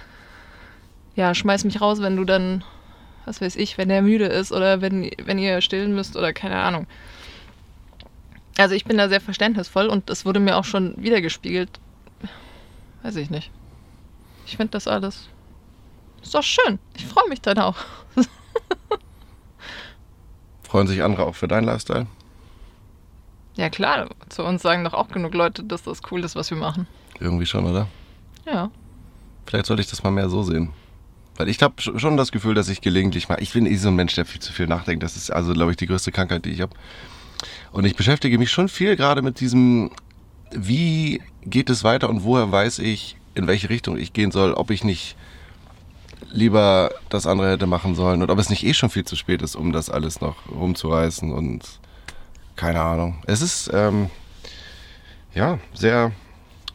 ja, 1.15 1.34
schmeiß 1.34 1.63
mich 1.63 1.81
raus, 1.81 2.01
wenn 2.01 2.15
du 2.15 2.25
dann, 2.25 2.63
was 3.25 3.41
weiß 3.41 3.55
ich, 3.55 3.77
wenn 3.77 3.89
der 3.89 4.01
müde 4.01 4.25
ist 4.25 4.51
oder 4.51 4.81
wenn, 4.81 5.10
wenn 5.24 5.39
ihr 5.39 5.62
stillen 5.62 5.96
müsst 5.96 6.15
oder 6.15 6.31
keine 6.34 6.58
Ahnung. 6.58 6.88
Also 8.58 8.75
ich 8.75 8.86
bin 8.86 8.98
da 8.98 9.10
sehr 9.10 9.22
verständnisvoll 9.22 9.88
und 9.88 10.10
es 10.10 10.25
wurde 10.25 10.39
mir 10.39 10.58
auch 10.58 10.65
schon 10.65 10.93
wiedergespiegelt. 10.98 11.70
Weiß 13.03 13.15
ich 13.15 13.29
nicht. 13.29 13.50
Ich 14.46 14.58
finde 14.58 14.72
das 14.72 14.88
alles. 14.88 15.29
Ist 16.22 16.36
doch 16.36 16.43
schön. 16.43 16.79
Ich 16.96 17.05
freue 17.05 17.27
mich 17.29 17.41
dann 17.41 17.58
auch. 17.58 17.77
Freuen 20.63 20.88
sich 20.88 21.03
andere 21.03 21.25
auch 21.25 21.36
für 21.36 21.48
deinen 21.48 21.65
Lifestyle? 21.65 22.08
Ja 23.55 23.70
klar, 23.70 24.10
zu 24.29 24.43
uns 24.43 24.62
sagen 24.62 24.84
doch 24.84 24.93
auch 24.93 25.10
genug 25.10 25.34
Leute, 25.34 25.63
dass 25.63 25.84
das 25.84 26.01
cool 26.12 26.24
ist, 26.24 26.36
was 26.36 26.50
wir 26.50 26.58
machen. 26.58 26.88
Irgendwie 27.20 27.46
schon, 27.46 27.65
oder? 27.65 27.88
Ja. 28.46 28.72
Vielleicht 29.46 29.65
sollte 29.65 29.81
ich 29.81 29.89
das 29.89 30.03
mal 30.03 30.12
mehr 30.12 30.29
so 30.29 30.43
sehen. 30.43 30.72
Weil 31.36 31.50
ich 31.50 31.62
habe 31.62 31.74
schon 31.81 32.17
das 32.17 32.31
Gefühl, 32.31 32.53
dass 32.53 32.70
ich 32.70 32.81
gelegentlich 32.81 33.29
mal. 33.29 33.41
Ich 33.41 33.53
bin 33.53 33.65
eh 33.65 33.75
so 33.75 33.89
ein 33.89 33.96
Mensch, 33.96 34.15
der 34.15 34.25
viel 34.25 34.41
zu 34.41 34.53
viel 34.53 34.67
nachdenkt. 34.67 35.03
Das 35.03 35.15
ist 35.15 35.31
also, 35.31 35.53
glaube 35.53 35.72
ich, 35.72 35.77
die 35.77 35.88
größte 35.88 36.12
Krankheit, 36.12 36.46
die 36.46 36.51
ich 36.51 36.62
habe. 36.62 36.75
Und 37.71 37.85
ich 37.85 37.95
beschäftige 37.95 38.37
mich 38.37 38.51
schon 38.51 38.69
viel 38.69 38.95
gerade 38.95 39.21
mit 39.21 39.39
diesem, 39.39 39.91
wie 40.51 41.21
geht 41.43 41.69
es 41.69 41.83
weiter 41.83 42.09
und 42.09 42.23
woher 42.23 42.51
weiß 42.51 42.79
ich, 42.79 43.15
in 43.33 43.47
welche 43.47 43.69
Richtung 43.69 43.97
ich 43.97 44.13
gehen 44.13 44.31
soll, 44.31 44.53
ob 44.53 44.71
ich 44.71 44.83
nicht 44.83 45.15
lieber 46.31 46.91
das 47.09 47.25
andere 47.25 47.51
hätte 47.51 47.67
machen 47.67 47.95
sollen 47.95 48.21
und 48.21 48.29
ob 48.29 48.39
es 48.39 48.49
nicht 48.49 48.65
eh 48.65 48.73
schon 48.73 48.89
viel 48.89 49.05
zu 49.05 49.15
spät 49.15 49.41
ist, 49.41 49.55
um 49.55 49.71
das 49.71 49.89
alles 49.89 50.21
noch 50.21 50.35
rumzureißen 50.49 51.33
und 51.33 51.79
keine 52.55 52.81
Ahnung. 52.81 53.21
Es 53.25 53.41
ist 53.41 53.69
ähm, 53.73 54.09
ja 55.33 55.59
sehr 55.73 56.11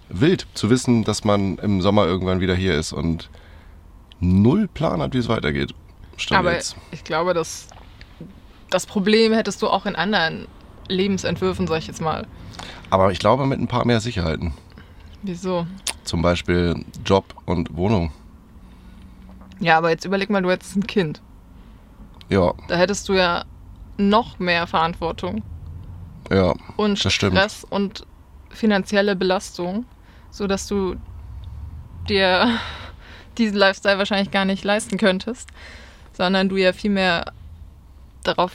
wild 0.08 0.46
zu 0.54 0.70
wissen, 0.70 1.04
dass 1.04 1.24
man 1.24 1.58
im 1.58 1.80
Sommer 1.82 2.06
irgendwann 2.06 2.40
wieder 2.40 2.54
hier 2.54 2.74
ist 2.74 2.92
und 2.92 3.28
null 4.20 4.68
Plan 4.68 5.00
hat, 5.00 5.14
wie 5.14 5.18
es 5.18 5.28
weitergeht. 5.28 5.74
Stand 6.16 6.38
Aber 6.40 6.54
jetzt. 6.54 6.76
ich 6.90 7.04
glaube, 7.04 7.34
dass 7.34 7.68
das 8.70 8.86
Problem 8.86 9.32
hättest 9.32 9.62
du 9.62 9.68
auch 9.68 9.86
in 9.86 9.94
anderen 9.94 10.48
Lebensentwürfen, 10.88 11.66
sag 11.66 11.78
ich 11.78 11.86
jetzt 11.86 12.00
mal. 12.00 12.26
Aber 12.90 13.10
ich 13.12 13.18
glaube 13.18 13.46
mit 13.46 13.60
ein 13.60 13.68
paar 13.68 13.86
mehr 13.86 14.00
Sicherheiten. 14.00 14.52
Wieso? 15.22 15.66
Zum 16.04 16.22
Beispiel 16.22 16.84
Job 17.04 17.34
und 17.46 17.76
Wohnung. 17.76 18.12
Ja, 19.58 19.78
aber 19.78 19.90
jetzt 19.90 20.04
überleg 20.04 20.30
mal, 20.30 20.42
du 20.42 20.50
hättest 20.50 20.76
ein 20.76 20.86
Kind. 20.86 21.20
Ja, 22.28 22.54
Da 22.68 22.76
hättest 22.76 23.08
du 23.08 23.14
ja 23.14 23.44
noch 23.96 24.38
mehr 24.38 24.66
Verantwortung 24.66 25.42
ja. 26.30 26.54
und 26.76 27.04
Das 27.04 27.12
stimmt. 27.12 27.36
Stress 27.36 27.64
und 27.64 28.06
finanzielle 28.50 29.16
Belastung, 29.16 29.84
sodass 30.30 30.66
du 30.66 30.96
dir 32.08 32.58
diesen 33.38 33.56
Lifestyle 33.56 33.98
wahrscheinlich 33.98 34.30
gar 34.30 34.44
nicht 34.44 34.64
leisten 34.64 34.98
könntest, 34.98 35.48
sondern 36.12 36.48
du 36.48 36.56
ja 36.56 36.72
viel 36.72 36.90
mehr 36.90 37.32
darauf 38.22 38.52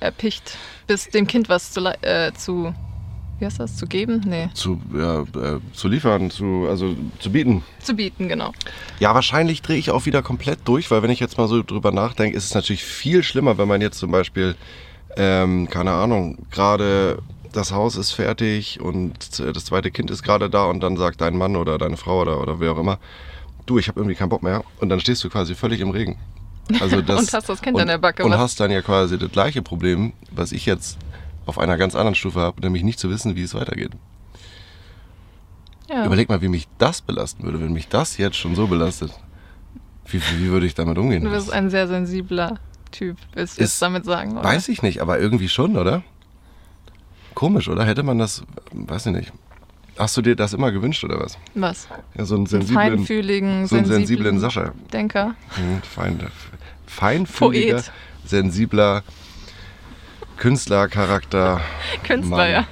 erpicht 0.00 0.56
bist, 0.86 1.14
dem 1.14 1.26
Kind 1.26 1.48
was 1.48 1.72
zu, 1.72 1.84
äh, 2.02 2.32
zu 2.32 2.74
wie 3.38 3.44
heißt 3.44 3.60
das, 3.60 3.76
zu 3.76 3.86
geben? 3.86 4.22
Nee, 4.26 4.48
Zu, 4.54 4.80
ja, 4.92 5.20
äh, 5.22 5.60
zu 5.72 5.86
liefern, 5.88 6.30
zu, 6.30 6.66
also 6.68 6.96
zu 7.20 7.30
bieten. 7.30 7.62
zu 7.80 7.94
bieten, 7.94 8.28
genau. 8.28 8.52
Ja, 8.98 9.14
wahrscheinlich 9.14 9.62
drehe 9.62 9.76
ich 9.78 9.90
auch 9.92 10.06
wieder 10.06 10.22
komplett 10.22 10.60
durch, 10.64 10.90
weil 10.90 11.02
wenn 11.02 11.10
ich 11.10 11.20
jetzt 11.20 11.38
mal 11.38 11.46
so 11.46 11.62
drüber 11.62 11.92
nachdenke, 11.92 12.36
ist 12.36 12.44
es 12.46 12.54
natürlich 12.54 12.82
viel 12.84 13.22
schlimmer, 13.22 13.56
wenn 13.56 13.68
man 13.68 13.80
jetzt 13.80 13.98
zum 13.98 14.10
Beispiel, 14.10 14.56
ähm, 15.16 15.68
keine 15.70 15.92
Ahnung, 15.92 16.38
gerade 16.50 17.18
das 17.52 17.72
Haus 17.72 17.96
ist 17.96 18.10
fertig 18.12 18.80
und 18.80 19.38
das 19.38 19.64
zweite 19.64 19.90
Kind 19.90 20.10
ist 20.10 20.22
gerade 20.22 20.50
da 20.50 20.64
und 20.64 20.80
dann 20.80 20.96
sagt 20.96 21.20
dein 21.20 21.36
Mann 21.36 21.54
oder 21.56 21.78
deine 21.78 21.96
Frau 21.96 22.20
oder, 22.22 22.40
oder 22.40 22.58
wer 22.60 22.72
auch 22.72 22.78
immer, 22.78 22.98
du, 23.66 23.78
ich 23.78 23.88
habe 23.88 24.00
irgendwie 24.00 24.16
keinen 24.16 24.28
Bock 24.30 24.42
mehr 24.42 24.64
und 24.80 24.88
dann 24.88 25.00
stehst 25.00 25.22
du 25.22 25.30
quasi 25.30 25.54
völlig 25.54 25.80
im 25.80 25.90
Regen. 25.90 26.16
Also 26.80 27.00
das, 27.02 27.20
Und 27.20 27.32
hast 27.32 27.48
das 27.48 27.62
Kind 27.62 27.76
und, 27.76 27.82
an 27.82 27.88
der 27.88 27.98
Backe, 27.98 28.24
Und 28.24 28.30
was- 28.32 28.38
hast 28.38 28.60
dann 28.60 28.70
ja 28.70 28.82
quasi 28.82 29.18
das 29.18 29.30
gleiche 29.30 29.62
Problem, 29.62 30.12
was 30.30 30.52
ich 30.52 30.66
jetzt 30.66 30.98
auf 31.46 31.58
einer 31.58 31.76
ganz 31.78 31.94
anderen 31.94 32.14
Stufe 32.14 32.40
habe, 32.40 32.60
nämlich 32.60 32.82
nicht 32.82 32.98
zu 32.98 33.08
wissen, 33.10 33.34
wie 33.36 33.42
es 33.42 33.54
weitergeht. 33.54 33.92
Ja. 35.88 36.04
Überleg 36.04 36.28
mal, 36.28 36.42
wie 36.42 36.48
mich 36.48 36.68
das 36.76 37.00
belasten 37.00 37.44
würde, 37.44 37.60
wenn 37.60 37.72
mich 37.72 37.88
das 37.88 38.18
jetzt 38.18 38.36
schon 38.36 38.54
so 38.54 38.66
belastet. 38.66 39.10
Wie, 40.06 40.20
wie, 40.38 40.48
würde 40.50 40.66
ich 40.66 40.74
damit 40.74 40.98
umgehen? 40.98 41.24
Du 41.24 41.30
bist 41.30 41.52
ein 41.52 41.70
sehr 41.70 41.86
sensibler 41.88 42.58
Typ, 42.90 43.16
willst 43.34 43.58
du 43.58 43.66
damit 43.80 44.04
sagen, 44.04 44.32
oder? 44.32 44.44
Weiß 44.44 44.68
ich 44.68 44.82
nicht, 44.82 45.00
aber 45.00 45.18
irgendwie 45.18 45.48
schon, 45.48 45.76
oder? 45.76 46.02
Komisch, 47.34 47.68
oder? 47.68 47.84
Hätte 47.84 48.02
man 48.02 48.18
das, 48.18 48.42
weiß 48.72 49.06
ich 49.06 49.12
nicht. 49.12 49.32
Hast 49.98 50.16
du 50.16 50.22
dir 50.22 50.36
das 50.36 50.52
immer 50.54 50.70
gewünscht, 50.70 51.02
oder 51.04 51.18
was? 51.20 51.36
Was? 51.54 51.88
Ja, 52.16 52.24
so 52.24 52.34
einen 52.36 52.42
Einen 52.42 52.46
sensiblen, 52.46 52.76
feinfühligen, 52.98 53.66
so 53.66 53.76
einen 53.76 53.84
sensiblen 53.86 54.38
sensiblen 54.38 54.40
Sascha. 54.40 54.72
Denker. 54.92 55.34
Hm, 55.56 55.82
fein, 55.82 56.20
feinfühliger, 56.86 57.74
Poet. 57.76 57.92
sensibler 58.24 59.02
Künstlercharakter. 60.36 61.60
Künstler, 62.04 62.36
Mann. 62.36 62.50
ja. 62.50 62.66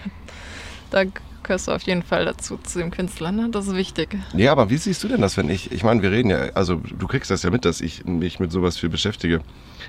Da 0.90 1.02
gehörst 1.42 1.68
du 1.68 1.72
auf 1.72 1.82
jeden 1.82 2.02
Fall 2.02 2.24
dazu, 2.24 2.58
zu 2.62 2.78
dem 2.78 2.90
Künstler, 2.90 3.32
ne? 3.32 3.48
Das 3.50 3.66
ist 3.66 3.74
wichtig. 3.74 4.16
Ja, 4.34 4.52
aber 4.52 4.70
wie 4.70 4.76
siehst 4.76 5.02
du 5.02 5.08
denn 5.08 5.20
das, 5.20 5.36
wenn 5.36 5.48
ich, 5.48 5.72
ich 5.72 5.82
meine, 5.82 6.02
wir 6.02 6.10
reden 6.12 6.30
ja, 6.30 6.38
also 6.54 6.76
du 6.76 7.06
kriegst 7.08 7.30
das 7.30 7.42
ja 7.42 7.50
mit, 7.50 7.64
dass 7.64 7.80
ich 7.80 8.04
mich 8.04 8.38
mit 8.38 8.52
sowas 8.52 8.78
viel 8.78 8.88
beschäftige. 8.88 9.40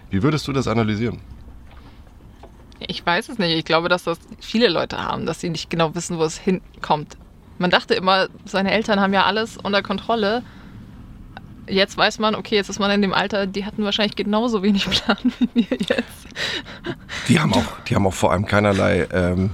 Wie 0.10 0.24
würdest 0.24 0.48
du 0.48 0.54
das 0.54 0.68
analysieren? 0.68 1.20
Ich 2.80 3.04
weiß 3.06 3.30
es 3.30 3.38
nicht. 3.40 3.56
Ich 3.58 3.66
glaube, 3.66 3.90
dass 3.90 4.04
das 4.04 4.20
viele 4.40 4.68
Leute 4.70 4.98
haben, 5.04 5.26
dass 5.26 5.42
sie 5.42 5.50
nicht 5.50 5.70
genau 5.70 5.96
wissen, 5.96 6.18
wo 6.18 6.24
es 6.24 6.38
hinkommt. 6.38 7.18
Man 7.58 7.70
dachte 7.72 7.94
immer, 7.96 8.28
seine 8.46 8.72
Eltern 8.72 9.00
haben 9.00 9.14
ja 9.14 9.26
alles 9.26 9.58
unter 9.58 9.82
Kontrolle. 9.82 10.44
Jetzt 11.70 11.98
weiß 11.98 12.20
man, 12.20 12.36
okay, 12.36 12.56
jetzt 12.56 12.70
ist 12.70 12.80
man 12.80 12.92
in 12.92 13.02
dem 13.02 13.14
Alter, 13.14 13.46
die 13.46 13.66
hatten 13.66 13.84
wahrscheinlich 13.84 14.16
genauso 14.16 14.64
wenig 14.64 14.90
Plan 14.90 15.18
wie 15.40 15.50
wir 15.70 15.78
jetzt. 15.78 16.28
Die 17.28 17.40
haben 17.40 17.54
auch, 17.54 17.64
die 17.88 17.96
haben 17.96 18.08
auch 18.08 18.14
vor 18.14 18.32
allem 18.32 18.46
keinerlei. 18.46 19.08
Ähm, 19.12 19.50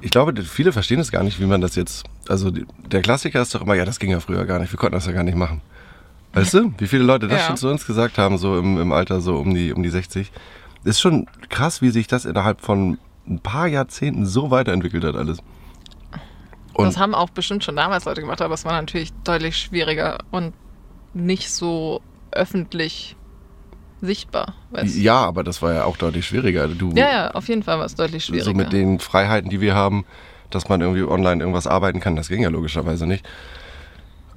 ich 0.00 0.10
glaube, 0.10 0.40
viele 0.42 0.72
verstehen 0.72 1.00
es 1.00 1.10
gar 1.10 1.22
nicht, 1.22 1.40
wie 1.40 1.46
man 1.46 1.60
das 1.60 1.74
jetzt. 1.76 2.04
Also 2.28 2.50
der 2.50 3.02
Klassiker 3.02 3.42
ist 3.42 3.54
doch 3.54 3.62
immer, 3.62 3.74
ja, 3.74 3.84
das 3.84 3.98
ging 3.98 4.10
ja 4.10 4.20
früher 4.20 4.44
gar 4.46 4.58
nicht. 4.58 4.72
Wir 4.72 4.78
konnten 4.78 4.94
das 4.94 5.06
ja 5.06 5.12
gar 5.12 5.24
nicht 5.24 5.36
machen. 5.36 5.60
Weißt 6.32 6.54
du, 6.54 6.72
wie 6.78 6.86
viele 6.86 7.04
Leute 7.04 7.28
das 7.28 7.40
Ja. 7.42 7.46
schon 7.48 7.56
zu 7.56 7.68
uns 7.68 7.86
gesagt 7.86 8.18
haben, 8.18 8.38
so 8.38 8.58
im, 8.58 8.80
im 8.80 8.92
Alter 8.92 9.20
so 9.20 9.36
um 9.36 9.54
die 9.54 9.72
um 9.72 9.82
die 9.82 9.90
60. 9.90 10.32
Ist 10.84 11.00
schon 11.00 11.26
krass, 11.48 11.80
wie 11.82 11.90
sich 11.90 12.06
das 12.06 12.24
innerhalb 12.24 12.60
von 12.60 12.98
ein 13.28 13.38
paar 13.40 13.66
Jahrzehnten 13.68 14.26
so 14.26 14.50
weiterentwickelt 14.50 15.04
hat 15.04 15.16
alles. 15.16 15.38
Und 16.74 16.86
das 16.86 16.98
haben 16.98 17.14
auch 17.14 17.30
bestimmt 17.30 17.64
schon 17.64 17.76
damals 17.76 18.04
Leute 18.04 18.20
gemacht, 18.20 18.42
aber 18.42 18.54
es 18.54 18.64
war 18.64 18.72
natürlich 18.72 19.12
deutlich 19.24 19.56
schwieriger 19.56 20.18
und 20.30 20.52
nicht 21.12 21.50
so 21.50 22.02
öffentlich 22.32 23.16
sichtbar. 24.00 24.54
Weißt? 24.70 24.96
ja, 24.96 25.16
aber 25.16 25.44
das 25.44 25.62
war 25.62 25.72
ja 25.72 25.84
auch 25.84 25.96
deutlich 25.96 26.26
schwieriger. 26.26 26.68
Du, 26.68 26.90
ja, 26.94 27.10
ja, 27.10 27.30
auf 27.30 27.48
jeden 27.48 27.62
Fall 27.62 27.78
war 27.78 27.86
es 27.86 27.94
deutlich 27.94 28.24
schwieriger. 28.24 28.44
so 28.44 28.54
mit 28.54 28.72
den 28.72 28.98
Freiheiten, 28.98 29.50
die 29.50 29.60
wir 29.60 29.74
haben, 29.74 30.04
dass 30.50 30.68
man 30.68 30.80
irgendwie 30.80 31.04
online 31.04 31.40
irgendwas 31.40 31.66
arbeiten 31.66 32.00
kann, 32.00 32.16
das 32.16 32.28
ging 32.28 32.42
ja 32.42 32.48
logischerweise 32.48 33.06
nicht. 33.06 33.24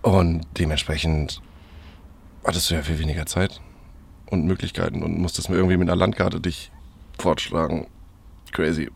Und 0.02 0.46
dementsprechend 0.58 1.42
hattest 2.46 2.70
du 2.70 2.76
ja 2.76 2.82
viel 2.82 3.00
weniger 3.00 3.26
Zeit 3.26 3.60
und 4.30 4.46
Möglichkeiten 4.46 5.04
und 5.04 5.20
musstest 5.20 5.50
mir 5.50 5.58
irgendwie 5.58 5.78
mit 5.78 5.90
einer 5.90 5.98
Landkarte 5.98 6.40
dich 6.40 6.72
fortschlagen. 7.20 7.88
Crazy. 8.52 8.90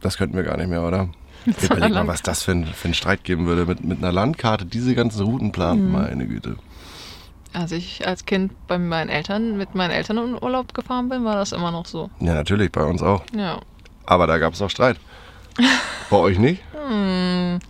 Das 0.00 0.18
könnten 0.18 0.36
wir 0.36 0.42
gar 0.42 0.56
nicht 0.56 0.68
mehr, 0.68 0.82
oder? 0.82 1.08
Einer 1.46 1.56
Überleg 1.62 1.92
mal, 1.94 2.06
was 2.06 2.22
das 2.22 2.42
für 2.42 2.52
ein, 2.52 2.66
für 2.66 2.88
ein 2.88 2.94
Streit 2.94 3.24
geben 3.24 3.46
würde, 3.46 3.66
mit, 3.66 3.84
mit 3.84 3.98
einer 3.98 4.12
Landkarte 4.12 4.64
diese 4.66 4.94
ganzen 4.94 5.22
Routen 5.24 5.48
Mhm. 5.48 5.52
planen. 5.52 5.92
Meine 5.92 6.26
Güte. 6.26 6.56
Als 7.52 7.70
ich 7.72 8.06
als 8.06 8.24
Kind 8.26 8.52
bei 8.66 8.78
meinen 8.78 9.08
Eltern 9.10 9.56
mit 9.56 9.74
meinen 9.76 9.92
Eltern 9.92 10.18
in 10.18 10.34
Urlaub 10.42 10.74
gefahren 10.74 11.08
bin, 11.08 11.24
war 11.24 11.36
das 11.36 11.52
immer 11.52 11.70
noch 11.70 11.86
so. 11.86 12.10
Ja, 12.18 12.34
natürlich, 12.34 12.72
bei 12.72 12.82
uns 12.82 13.00
auch. 13.02 13.22
Ja. 13.36 13.60
Aber 14.06 14.26
da 14.26 14.38
gab 14.38 14.54
es 14.54 14.62
auch 14.62 14.70
Streit. 14.70 14.96
bei 16.10 16.16
euch 16.16 16.38
nicht? 16.38 16.62
Hm, 16.88 17.60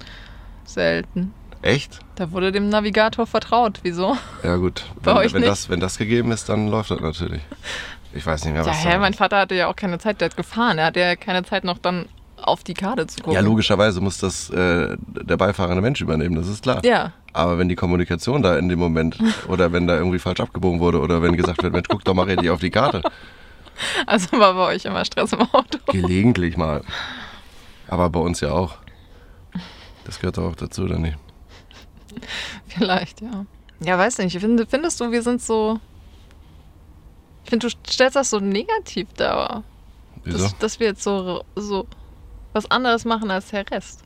selten. 0.64 1.32
Echt? 1.62 2.00
Da 2.16 2.30
wurde 2.32 2.52
dem 2.52 2.68
Navigator 2.68 3.26
vertraut. 3.26 3.80
Wieso? 3.82 4.16
Ja 4.42 4.56
gut, 4.56 4.84
Bei 5.02 5.12
wenn, 5.12 5.16
euch 5.18 5.32
wenn, 5.34 5.40
nicht? 5.40 5.50
das, 5.50 5.68
wenn 5.68 5.80
das 5.80 5.98
gegeben 5.98 6.30
ist, 6.32 6.48
dann 6.48 6.68
läuft 6.68 6.90
das 6.90 7.00
natürlich. 7.00 7.42
Ich 8.14 8.24
weiß 8.24 8.44
nicht 8.44 8.54
mehr, 8.54 8.62
Ja, 8.62 8.68
was 8.68 8.84
hä, 8.84 8.92
da- 8.92 8.98
mein 8.98 9.14
Vater 9.14 9.38
hatte 9.38 9.54
ja 9.54 9.66
auch 9.68 9.76
keine 9.76 9.98
Zeit, 9.98 10.20
der 10.20 10.30
hat 10.30 10.37
gefahren. 10.37 10.78
Er 10.78 10.87
hatte 10.87 11.00
ja 11.00 11.16
keine 11.16 11.42
Zeit 11.44 11.64
noch 11.64 11.78
dann 11.78 12.06
auf 12.48 12.64
die 12.64 12.74
Karte 12.74 13.07
zu 13.07 13.18
gucken. 13.18 13.35
Ja, 13.35 13.40
logischerweise 13.40 14.00
muss 14.00 14.18
das 14.18 14.50
äh, 14.50 14.96
der 14.98 15.37
beifahrende 15.37 15.83
Mensch 15.83 16.00
übernehmen, 16.00 16.35
das 16.35 16.48
ist 16.48 16.62
klar. 16.62 16.85
Ja, 16.85 17.12
Aber 17.33 17.59
wenn 17.59 17.68
die 17.68 17.76
Kommunikation 17.76 18.42
da 18.42 18.59
in 18.59 18.68
dem 18.68 18.78
Moment 18.78 19.18
oder 19.48 19.72
wenn 19.72 19.87
da 19.87 19.96
irgendwie 19.96 20.18
falsch 20.18 20.40
abgebogen 20.40 20.80
wurde 20.80 21.00
oder 21.00 21.22
wenn 21.22 21.37
gesagt 21.37 21.62
wird, 21.62 21.72
Mensch, 21.72 21.88
guck 21.88 22.04
doch 22.04 22.14
mal 22.14 22.26
richtig 22.26 22.50
auf 22.50 22.61
die 22.61 22.70
Karte. 22.70 23.02
also 24.07 24.38
war 24.38 24.54
bei 24.54 24.74
euch 24.74 24.85
immer 24.85 25.04
Stress 25.04 25.33
im 25.33 25.42
Auto. 25.42 25.78
Gelegentlich 25.87 26.57
mal. 26.57 26.83
Aber 27.88 28.09
bei 28.11 28.20
uns 28.20 28.40
ja 28.40 28.52
auch. 28.52 28.76
Das 30.04 30.20
gehört 30.20 30.37
doch 30.37 30.50
auch 30.50 30.57
dazu, 30.57 30.83
oder 30.83 30.98
nicht? 30.98 31.16
Vielleicht, 32.68 33.20
ja. 33.20 33.46
Ja, 33.80 33.98
weiß 33.98 34.18
nicht. 34.18 34.35
Ich 34.35 34.40
finde, 34.40 34.66
findest 34.66 35.00
du, 35.00 35.11
wir 35.11 35.22
sind 35.22 35.42
so. 35.42 35.80
Ich 37.44 37.50
finde, 37.50 37.68
du 37.68 37.76
stellst 37.90 38.16
das 38.16 38.30
so 38.30 38.40
negativ 38.40 39.09
dar. 39.14 39.64
Wieso? 40.24 40.38
Dass, 40.38 40.59
dass 40.59 40.80
wir 40.80 40.88
jetzt 40.88 41.02
so, 41.02 41.44
so 41.57 41.87
was 42.54 42.70
anderes 42.70 43.04
machen 43.04 43.30
als 43.30 43.48
der 43.50 43.70
Rest. 43.70 44.00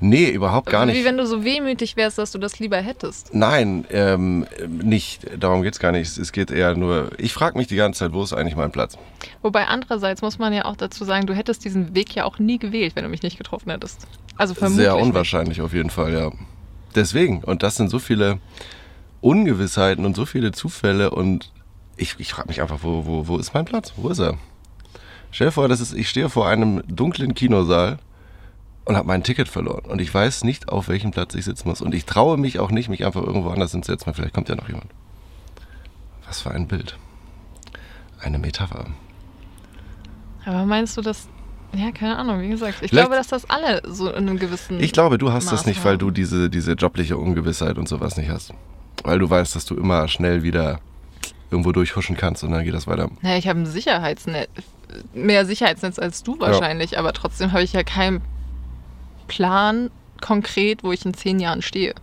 Nee, 0.00 0.28
überhaupt 0.28 0.68
gar 0.68 0.86
Wie 0.86 0.92
nicht. 0.92 1.04
wenn 1.04 1.16
du 1.16 1.26
so 1.26 1.44
wehmütig 1.44 1.96
wärst, 1.96 2.18
dass 2.18 2.32
du 2.32 2.38
das 2.38 2.58
lieber 2.58 2.76
hättest. 2.78 3.32
Nein, 3.34 3.86
ähm, 3.90 4.44
nicht. 4.68 5.22
Darum 5.38 5.62
geht's 5.62 5.78
gar 5.78 5.92
nicht. 5.92 6.18
Es 6.18 6.32
geht 6.32 6.50
eher 6.50 6.74
nur. 6.76 7.12
Ich 7.16 7.32
frage 7.32 7.56
mich 7.56 7.68
die 7.68 7.76
ganze 7.76 8.00
Zeit, 8.00 8.12
wo 8.12 8.22
ist 8.22 8.32
eigentlich 8.32 8.56
mein 8.56 8.72
Platz? 8.72 8.98
Wobei 9.42 9.66
andererseits 9.66 10.20
muss 10.20 10.38
man 10.38 10.52
ja 10.52 10.64
auch 10.64 10.76
dazu 10.76 11.04
sagen, 11.04 11.26
du 11.26 11.34
hättest 11.34 11.64
diesen 11.64 11.94
Weg 11.94 12.14
ja 12.14 12.24
auch 12.24 12.38
nie 12.38 12.58
gewählt, 12.58 12.96
wenn 12.96 13.04
du 13.04 13.08
mich 13.08 13.22
nicht 13.22 13.38
getroffen 13.38 13.70
hättest. 13.70 14.06
Also 14.36 14.54
vermutlich. 14.54 14.84
Sehr 14.84 14.94
nicht. 14.96 15.04
unwahrscheinlich 15.04 15.60
auf 15.60 15.72
jeden 15.72 15.90
Fall, 15.90 16.12
ja. 16.12 16.32
Deswegen. 16.94 17.42
Und 17.44 17.62
das 17.62 17.76
sind 17.76 17.88
so 17.88 17.98
viele 18.00 18.40
Ungewissheiten 19.20 20.04
und 20.04 20.16
so 20.16 20.26
viele 20.26 20.52
Zufälle 20.52 21.10
und 21.12 21.50
ich, 21.96 22.16
ich 22.18 22.32
frage 22.32 22.48
mich 22.48 22.60
einfach, 22.60 22.80
wo, 22.82 23.06
wo, 23.06 23.28
wo 23.28 23.38
ist 23.38 23.54
mein 23.54 23.64
Platz? 23.64 23.92
Wo 23.96 24.08
ist 24.08 24.18
er? 24.18 24.36
Stell 25.34 25.48
dir 25.48 25.52
vor, 25.52 25.66
das 25.68 25.80
ist, 25.80 25.92
ich 25.94 26.08
stehe 26.08 26.28
vor 26.30 26.46
einem 26.48 26.80
dunklen 26.86 27.34
Kinosaal 27.34 27.98
und 28.84 28.96
habe 28.96 29.08
mein 29.08 29.24
Ticket 29.24 29.48
verloren 29.48 29.84
und 29.90 30.00
ich 30.00 30.14
weiß 30.14 30.44
nicht, 30.44 30.68
auf 30.68 30.86
welchem 30.86 31.10
Platz 31.10 31.34
ich 31.34 31.44
sitzen 31.44 31.68
muss. 31.68 31.80
Und 31.80 31.92
ich 31.92 32.04
traue 32.04 32.36
mich 32.36 32.60
auch 32.60 32.70
nicht, 32.70 32.88
mich 32.88 33.04
einfach 33.04 33.22
irgendwo 33.22 33.50
anders 33.50 33.72
hinzusetzen, 33.72 34.06
weil 34.06 34.14
vielleicht 34.14 34.32
kommt 34.34 34.48
ja 34.48 34.54
noch 34.54 34.68
jemand. 34.68 34.86
Was 36.28 36.40
für 36.42 36.52
ein 36.52 36.68
Bild. 36.68 36.96
Eine 38.20 38.38
Metapher. 38.38 38.86
Aber 40.44 40.64
meinst 40.66 40.96
du, 40.96 41.00
dass 41.02 41.28
Ja, 41.76 41.90
keine 41.90 42.16
Ahnung, 42.16 42.40
wie 42.40 42.48
gesagt. 42.50 42.74
Ich 42.82 42.90
Vielleicht- 42.90 43.08
glaube, 43.08 43.16
dass 43.16 43.26
das 43.26 43.50
alle 43.50 43.82
so 43.84 44.08
in 44.10 44.28
einem 44.28 44.38
gewissen. 44.38 44.78
Ich 44.78 44.92
glaube, 44.92 45.18
du 45.18 45.32
hast 45.32 45.46
das 45.46 45.62
Maß 45.62 45.66
nicht, 45.66 45.84
weil 45.84 45.94
haben. 45.94 45.98
du 45.98 46.10
diese, 46.12 46.48
diese 46.48 46.74
jobliche 46.74 47.16
Ungewissheit 47.16 47.76
und 47.78 47.88
sowas 47.88 48.16
nicht 48.16 48.30
hast. 48.30 48.52
Weil 49.02 49.18
du 49.18 49.28
weißt, 49.28 49.56
dass 49.56 49.64
du 49.64 49.74
immer 49.74 50.06
schnell 50.06 50.44
wieder 50.44 50.78
irgendwo 51.50 51.72
durchhuschen 51.72 52.16
kannst 52.16 52.44
und 52.44 52.52
dann 52.52 52.62
geht 52.64 52.74
das 52.74 52.86
weiter. 52.86 53.10
Naja, 53.22 53.38
ich 53.38 53.48
habe 53.48 53.58
ein 53.58 53.66
Sicherheitsnetz. 53.66 54.48
Mehr 55.12 55.46
Sicherheitsnetz 55.46 55.98
als 55.98 56.22
du 56.22 56.38
wahrscheinlich, 56.38 56.98
aber 56.98 57.12
trotzdem 57.12 57.52
habe 57.52 57.62
ich 57.62 57.72
ja 57.72 57.82
keinen 57.82 58.22
Plan 59.28 59.90
konkret, 60.20 60.82
wo 60.82 60.92
ich 60.92 61.04
in 61.04 61.14
zehn 61.14 61.40
Jahren 61.40 61.62
stehe. 61.62 61.94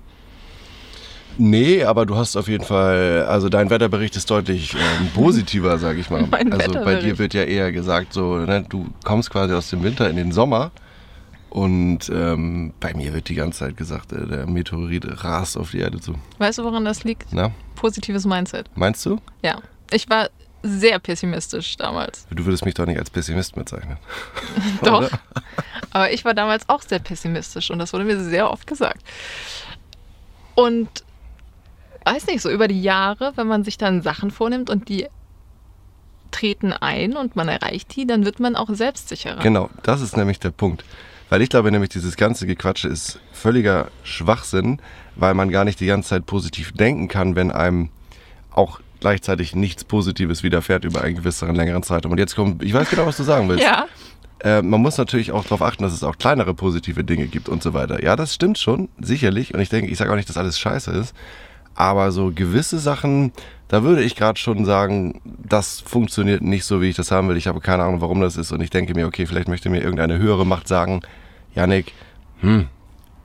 Nee, 1.38 1.84
aber 1.84 2.06
du 2.06 2.18
hast 2.18 2.36
auf 2.36 2.48
jeden 2.48 2.64
Fall, 2.64 3.26
also 3.28 3.50
dein 3.50 3.70
Wetterbericht 3.70 4.16
ist 4.16 4.30
deutlich 4.30 4.74
ähm, 4.74 5.08
positiver, 5.14 5.78
sag 5.78 5.98
ich 5.98 6.10
mal. 6.10 6.28
Mein 6.32 6.52
also 6.52 6.74
bei 6.74 6.96
dir 6.96 7.18
wird 7.18 7.34
ja 7.34 7.44
eher 7.44 7.72
gesagt, 7.72 8.14
so, 8.14 8.38
ne, 8.38 8.66
du 8.68 8.88
kommst 9.04 9.32
quasi 9.32 9.54
aus 9.54 9.70
dem 9.70 9.84
Winter 9.84 10.10
in 10.10 10.18
den 10.18 10.32
Sommer. 10.32 10.72
Und 11.50 12.10
ähm, 12.14 12.74
bei 12.80 12.94
mir 12.94 13.14
wird 13.14 13.28
die 13.28 13.36
ganze 13.36 13.60
Zeit 13.60 13.76
gesagt, 13.76 14.14
äh, 14.14 14.26
der 14.26 14.48
Meteorit 14.48 15.24
rast 15.24 15.58
auf 15.58 15.72
die 15.72 15.80
Erde 15.80 16.00
zu. 16.00 16.16
Weißt 16.38 16.60
du, 16.60 16.64
woran 16.64 16.86
das 16.86 17.04
liegt? 17.04 17.34
Na, 17.34 17.52
Positives 17.76 18.26
Mindset. 18.26 18.70
meinst 18.76 19.06
du? 19.06 19.20
Ja. 19.44 19.58
Ich 19.92 20.10
war 20.10 20.30
sehr 20.63 21.00
pessimistisch 21.00 21.78
damals. 21.78 22.28
Du 22.30 22.45
würdest 22.45 22.65
mich 22.65 22.74
doch 22.74 22.86
nicht 22.86 23.00
als 23.00 23.10
Pessimist 23.10 23.56
bezeichnen. 23.56 23.97
Doch. 24.84 25.10
Aber 25.91 26.12
ich 26.12 26.24
war 26.24 26.34
damals 26.34 26.69
auch 26.69 26.82
sehr 26.82 27.00
pessimistisch 27.00 27.71
und 27.71 27.80
das 27.80 27.93
wurde 27.93 28.06
mir 28.06 28.19
sehr 28.19 28.50
oft 28.50 28.67
gesagt. 28.67 29.02
Und 30.56 30.89
weiß 32.06 32.28
nicht, 32.28 32.41
so 32.41 32.50
über 32.50 32.67
die 32.67 32.82
Jahre, 32.82 33.34
wenn 33.36 33.47
man 33.47 33.63
sich 33.63 33.78
dann 33.78 34.02
Sachen 34.02 34.32
vornimmt 34.32 34.69
und 34.69 34.89
die 34.89 35.08
treten 36.32 36.74
ein 36.74 37.17
und 37.17 37.36
man 37.36 37.47
erreicht 37.47 37.95
die, 37.95 38.08
dann 38.08 38.26
wird 38.26 38.39
man 38.39 38.56
auch 38.56 38.69
selbstsicherer. 38.69 39.41
Genau, 39.41 39.69
das 39.84 40.02
ist 40.02 40.15
nämlich 40.15 40.39
der 40.39 40.52
Punkt. 40.52 40.86
Weil 41.30 41.41
ich 41.41 41.50
glaube 41.50 41.71
nämlich, 41.71 41.89
dieses 41.89 42.17
ganze 42.17 42.45
Gequatsche 42.45 42.89
ist 42.89 43.19
völliger 43.32 43.88
Schwachsinn, 44.04 44.82
weil 45.15 45.34
man 45.34 45.50
gar 45.50 45.63
nicht 45.63 45.80
die 45.80 45.86
ganze 45.86 46.10
Zeit 46.10 46.26
positiv 46.26 46.74
denken 46.74 47.08
kann, 47.08 47.36
wenn 47.36 47.52
einem 47.52 47.89
auch 48.52 48.82
gleichzeitig 49.02 49.56
nichts 49.56 49.84
Positives 49.84 50.44
widerfährt 50.44 50.86
über 50.86 51.02
einen 51.02 51.16
gewisseren 51.16 51.56
längeren 51.56 51.84
Zeitraum. 51.84 52.14
Und 52.14 52.18
jetzt 52.20 52.36
kommt, 52.36 52.64
ich 52.64 52.74
weiß 52.74 52.90
genau, 52.90 53.06
was 53.06 53.18
du 53.18 53.24
sagen 53.24 53.50
willst. 53.50 53.64
Ja, 53.64 53.88
Äh, 54.44 54.62
man 54.64 54.82
muss 54.82 54.98
natürlich 54.98 55.32
auch 55.32 55.44
darauf 55.44 55.62
achten, 55.62 55.84
dass 55.84 55.94
es 55.94 56.04
auch 56.04 56.18
kleinere 56.18 56.54
positive 56.56 57.04
Dinge 57.04 57.28
gibt 57.28 57.48
und 57.48 57.62
so 57.62 57.74
weiter. 57.74 58.04
Ja, 58.04 58.16
das 58.16 58.34
stimmt 58.34 58.58
schon, 58.58 58.90
sicherlich. 59.00 59.54
Und 59.54 59.60
ich 59.60 59.70
denke, 59.70 59.92
ich 59.92 59.98
sage 59.98 60.12
auch 60.12 60.16
nicht, 60.16 60.30
dass 60.30 60.38
alles 60.38 60.58
scheiße 60.58 60.92
ist. 60.92 61.14
Aber 61.76 62.12
so 62.12 62.32
gewisse 62.34 62.80
Sachen, 62.80 63.32
da 63.68 63.84
würde 63.84 64.02
ich 64.02 64.16
gerade 64.16 64.40
schon 64.40 64.66
sagen, 64.66 65.22
das 65.26 65.80
funktioniert 65.80 66.42
nicht 66.42 66.66
so, 66.66 66.82
wie 66.82 66.90
ich 66.90 66.96
das 66.96 67.12
haben 67.12 67.30
will. 67.30 67.38
Ich 67.38 67.48
habe 67.48 67.62
keine 67.62 67.84
Ahnung, 67.84 68.02
warum 68.02 68.20
das 68.20 68.36
ist. 68.36 68.52
Und 68.52 68.62
ich 68.62 68.70
denke 68.72 68.94
mir, 68.96 69.06
okay, 69.08 69.26
vielleicht 69.26 69.48
möchte 69.48 69.70
mir 69.70 69.82
irgendeine 69.82 70.18
höhere 70.18 70.46
Macht 70.46 70.68
sagen, 70.68 71.02
Yannick, 71.54 71.94
hm, 72.40 72.68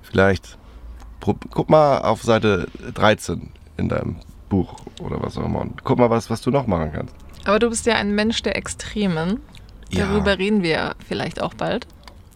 vielleicht, 0.02 0.58
guck 1.20 1.70
mal 1.70 1.98
auf 1.98 2.22
Seite 2.22 2.68
13 2.94 3.50
in 3.78 3.88
deinem 3.88 4.16
Buch 4.48 4.74
oder 5.00 5.22
was 5.22 5.36
auch 5.38 5.44
immer. 5.44 5.60
Und 5.60 5.82
guck 5.84 5.98
mal, 5.98 6.10
was, 6.10 6.30
was 6.30 6.40
du 6.40 6.50
noch 6.50 6.66
machen 6.66 6.92
kannst. 6.92 7.14
aber 7.44 7.58
du 7.58 7.68
bist 7.70 7.86
ja 7.86 7.94
ein 7.94 8.14
Mensch 8.14 8.42
der 8.42 8.56
Extremen. 8.56 9.40
Ja. 9.90 10.06
Darüber 10.06 10.38
reden 10.38 10.62
wir 10.62 10.94
vielleicht 11.06 11.40
auch 11.42 11.54
bald. 11.54 11.86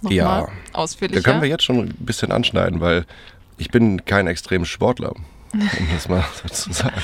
Nochmal 0.03 0.17
Ja. 0.17 0.49
ausführlicher. 0.73 1.21
Da 1.23 1.29
können 1.31 1.43
wir 1.43 1.49
jetzt 1.49 1.65
schon 1.65 1.79
ein 1.79 1.95
bisschen 1.99 2.33
anschneiden, 2.33 2.81
weil 2.81 3.05
ich 3.59 3.69
bin 3.71 4.05
kein 4.05 4.27
extremer 4.27 4.65
Sportler, 4.65 5.13
um 5.53 5.89
das 5.93 6.09
mal 6.09 6.25
so 6.43 6.49
zu 6.49 6.73
sagen. 6.73 6.95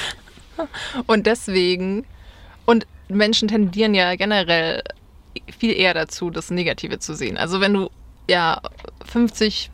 Und 1.06 1.26
deswegen, 1.26 2.06
und 2.64 2.86
Menschen 3.08 3.48
tendieren 3.48 3.92
ja 3.94 4.14
generell 4.16 4.82
viel 5.58 5.72
eher 5.76 5.92
dazu, 5.92 6.30
das 6.30 6.50
Negative 6.50 6.98
zu 6.98 7.14
sehen. 7.14 7.36
Also 7.36 7.60
wenn 7.60 7.74
du 7.74 7.90
ja 8.30 8.62
50 9.04 9.70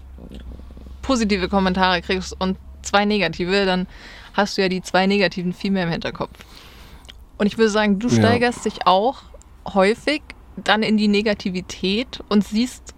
positive 1.03 1.49
Kommentare 1.49 2.03
kriegst 2.03 2.35
und 2.41 2.59
zwei 2.83 3.05
negative, 3.05 3.65
dann 3.65 3.87
hast 4.35 4.57
du 4.57 4.63
ja 4.63 4.69
die 4.69 4.83
zwei 4.83 5.07
negativen 5.07 5.53
viel 5.53 5.71
mehr 5.71 5.85
im 5.85 5.91
Hinterkopf. 5.91 6.33
Und 7.39 7.47
ich 7.47 7.59
würde 7.59 7.71
sagen, 7.71 7.99
du 7.99 8.09
Ja. 8.09 8.15
steigerst 8.17 8.65
dich 8.65 8.87
auch 8.87 9.23
häufig 9.75 10.23
dann 10.57 10.83
in 10.83 10.97
die 10.97 11.09
Negativität 11.09 12.21
und 12.29 12.45
siehst 12.47 12.95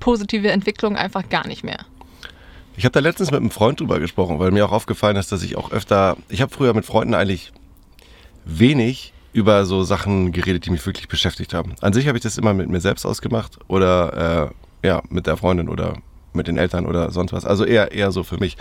positive 0.00 0.50
Entwicklung 0.50 0.96
einfach 0.96 1.28
gar 1.28 1.46
nicht 1.46 1.64
mehr. 1.64 1.78
Ich 2.76 2.84
habe 2.84 2.92
da 2.92 3.00
letztens 3.00 3.30
mit 3.30 3.40
einem 3.40 3.50
Freund 3.50 3.80
drüber 3.80 4.00
gesprochen, 4.00 4.38
weil 4.38 4.50
mir 4.50 4.66
auch 4.66 4.72
aufgefallen 4.72 5.16
ist, 5.16 5.30
dass 5.30 5.42
ich 5.42 5.56
auch 5.56 5.70
öfter, 5.70 6.16
ich 6.28 6.42
habe 6.42 6.52
früher 6.52 6.74
mit 6.74 6.84
Freunden 6.84 7.14
eigentlich 7.14 7.52
wenig 8.44 9.12
über 9.32 9.64
so 9.66 9.82
Sachen 9.84 10.32
geredet, 10.32 10.66
die 10.66 10.70
mich 10.70 10.84
wirklich 10.86 11.08
beschäftigt 11.08 11.54
haben. 11.54 11.74
An 11.80 11.92
sich 11.92 12.06
habe 12.08 12.18
ich 12.18 12.22
das 12.22 12.38
immer 12.38 12.54
mit 12.54 12.68
mir 12.68 12.80
selbst 12.80 13.04
ausgemacht 13.04 13.58
oder 13.68 14.52
äh, 14.82 14.86
ja, 14.86 15.02
mit 15.08 15.26
der 15.26 15.36
Freundin 15.36 15.68
oder 15.68 15.98
mit 16.32 16.46
den 16.48 16.58
Eltern 16.58 16.86
oder 16.86 17.10
sonst 17.10 17.32
was. 17.32 17.44
Also 17.44 17.64
eher, 17.64 17.92
eher 17.92 18.10
so 18.12 18.22
für 18.24 18.38
mich. 18.38 18.56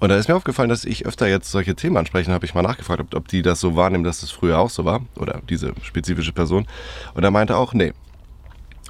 Und 0.00 0.08
da 0.08 0.16
ist 0.16 0.28
mir 0.28 0.36
aufgefallen, 0.36 0.68
dass 0.68 0.84
ich 0.84 1.06
öfter 1.06 1.28
jetzt 1.28 1.50
solche 1.50 1.74
Themen 1.74 1.96
anspreche. 1.96 2.30
habe 2.32 2.44
ich 2.44 2.54
mal 2.54 2.62
nachgefragt, 2.62 3.00
ob, 3.00 3.14
ob 3.14 3.28
die 3.28 3.42
das 3.42 3.60
so 3.60 3.76
wahrnehmen, 3.76 4.04
dass 4.04 4.20
das 4.20 4.30
früher 4.30 4.58
auch 4.58 4.70
so 4.70 4.84
war. 4.84 5.02
Oder 5.16 5.40
diese 5.48 5.72
spezifische 5.82 6.32
Person. 6.32 6.66
Und 7.14 7.24
er 7.24 7.30
meinte 7.30 7.56
auch, 7.56 7.72
nee. 7.74 7.92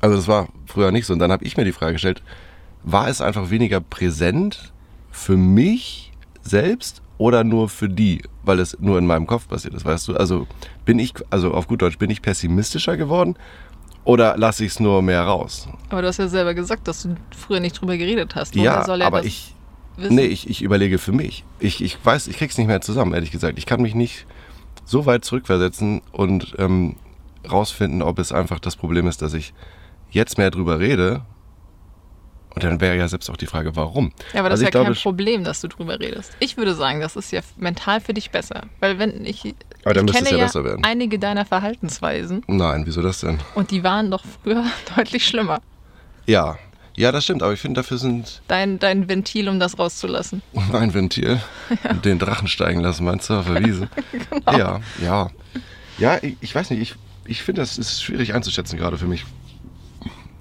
Also 0.01 0.17
das 0.17 0.29
war 0.29 0.49
früher 0.67 0.91
nicht 0.91 1.07
so. 1.07 1.13
Und 1.13 1.19
dann 1.19 1.31
habe 1.33 1.45
ich 1.45 1.57
mir 1.57 1.65
die 1.65 1.73
Frage 1.73 1.95
gestellt, 1.95 2.23
war 2.83 3.09
es 3.09 3.21
einfach 3.21 3.51
weniger 3.51 3.81
präsent 3.81 4.73
für 5.11 5.37
mich 5.37 6.13
selbst 6.43 7.03
oder 7.19 7.45
nur 7.45 7.69
für 7.69 7.89
die, 7.89 8.23
weil 8.43 8.59
es 8.59 8.79
nur 8.81 8.99
in 8.99 9.07
meinem 9.07 9.27
Kopf 9.27 9.49
passiert 9.49 9.75
ist, 9.75 9.85
weißt 9.85 10.09
du? 10.09 10.17
Also 10.17 10.47
bin 10.85 10.99
ich, 10.99 11.15
also 11.31 11.53
auf 11.53 11.69
gut 11.69 11.83
Deutsch, 11.83 11.99
bin 11.99 12.11
ich 12.11 12.23
pessimistischer 12.23 12.97
geworden 12.97 13.37
oder 14.05 14.37
lasse 14.37 14.65
ich 14.65 14.73
es 14.73 14.81
nur 14.81 15.01
mehr 15.01 15.23
raus? 15.23 15.69
Aber 15.89 16.03
du 16.03 16.09
hast 16.09 16.19
ja 16.19 16.29
selber 16.29 16.55
gesagt, 16.55 16.89
dass 16.89 17.05
du 17.05 17.17
früher 17.35 17.61
nicht 17.61 17.81
drüber 17.81 17.97
geredet 17.97 18.35
hast. 18.35 18.55
Woher 18.55 18.65
ja, 18.65 18.85
soll 18.85 19.01
er 19.01 19.07
aber 19.07 19.25
ich, 19.25 19.54
wissen? 19.97 20.15
nee, 20.15 20.25
ich, 20.27 20.49
ich 20.49 20.63
überlege 20.63 20.99
für 20.99 21.13
mich. 21.13 21.45
Ich, 21.59 21.83
ich 21.83 21.99
weiß, 22.05 22.29
ich 22.29 22.37
krieg's 22.37 22.59
nicht 22.59 22.67
mehr 22.67 22.81
zusammen, 22.81 23.13
ehrlich 23.15 23.31
gesagt. 23.31 23.59
Ich 23.59 23.67
kann 23.67 23.83
mich 23.83 23.95
nicht 23.95 24.27
so 24.85 25.07
weit 25.07 25.25
zurückversetzen 25.25 26.03
und 26.13 26.55
ähm, 26.59 26.97
rausfinden, 27.51 28.03
ob 28.03 28.19
es 28.19 28.33
einfach 28.33 28.59
das 28.61 28.77
Problem 28.77 29.07
ist, 29.07 29.23
dass 29.23 29.35
ich 29.35 29.55
jetzt 30.11 30.39
mehr 30.39 30.51
drüber 30.51 30.79
rede. 30.79 31.23
Und 32.55 32.63
dann 32.63 32.81
wäre 32.81 32.97
ja 32.97 33.09
selbst 33.09 33.29
auch 33.31 33.37
die 33.37 33.47
Frage, 33.47 33.75
warum. 33.75 34.13
Ja, 34.33 34.39
aber 34.41 34.49
das 34.49 34.61
Also 34.61 34.69
ist 34.69 34.75
ja 34.75 34.79
kein 34.81 34.93
glaube, 34.93 35.01
Problem, 35.01 35.43
dass 35.43 35.61
du 35.61 35.67
drüber 35.67 35.99
redest. 35.99 36.37
Ich 36.39 36.57
würde 36.57 36.75
sagen, 36.77 37.01
das 37.01 37.17
ist 37.17 37.33
ja 37.33 37.41
mental 37.57 38.01
für 38.01 38.15
dich 38.15 38.31
besser. 38.31 38.63
Weil 38.79 39.01
wenn 39.01 39.27
ich, 39.27 39.57
Aber 39.85 39.93
dann 39.95 40.07
ich 40.07 40.15
kenne 40.15 40.31
ja 40.31 40.37
ja, 40.37 40.45
besser 40.45 40.63
werden. 40.63 40.85
einige 40.85 41.19
deiner 41.19 41.45
Verhaltensweisen 41.45 42.45
Nein, 42.47 42.85
wieso 42.87 43.03
das 43.03 43.19
denn? 43.21 43.41
und 43.57 43.73
die 43.73 43.83
waren 43.83 44.09
doch 44.13 44.23
früher 44.45 44.65
deutlich 44.97 45.27
schlimmer. 45.27 45.61
Ja, 46.27 46.57
ja, 46.97 47.11
das 47.13 47.25
stimmt, 47.25 47.43
aber 47.43 47.53
ich 47.53 47.61
finde, 47.61 47.81
dafür 47.81 47.99
sind 47.99 48.43
Dein, 48.49 48.79
dein 48.79 49.09
Ventil, 49.09 49.49
um 49.49 49.59
das 49.61 49.79
rauszulassen. 49.79 50.43
ein 50.73 50.95
Ventil 50.95 51.41
und 51.91 52.05
den 52.05 52.19
Drachen 52.19 52.49
steigen 52.49 52.81
lassen, 52.81 53.05
meinst 53.05 53.29
du, 53.31 53.35
auf 53.35 53.47
der 53.47 53.65
Wiese? 53.65 53.89
Genau. 54.31 54.59
Ja, 54.59 54.81
ja. 55.03 55.31
Ja, 55.99 56.19
ich, 56.23 56.37
ich 56.41 56.55
weiß 56.55 56.71
nicht, 56.71 56.81
ich, 56.81 56.95
ich 57.25 57.43
finde, 57.43 57.63
das 57.63 57.79
ist 57.79 58.03
schwierig 58.03 58.35
einzuschätzen 58.35 58.77
gerade 58.79 58.99
für 58.99 59.07
mich. 59.07 59.25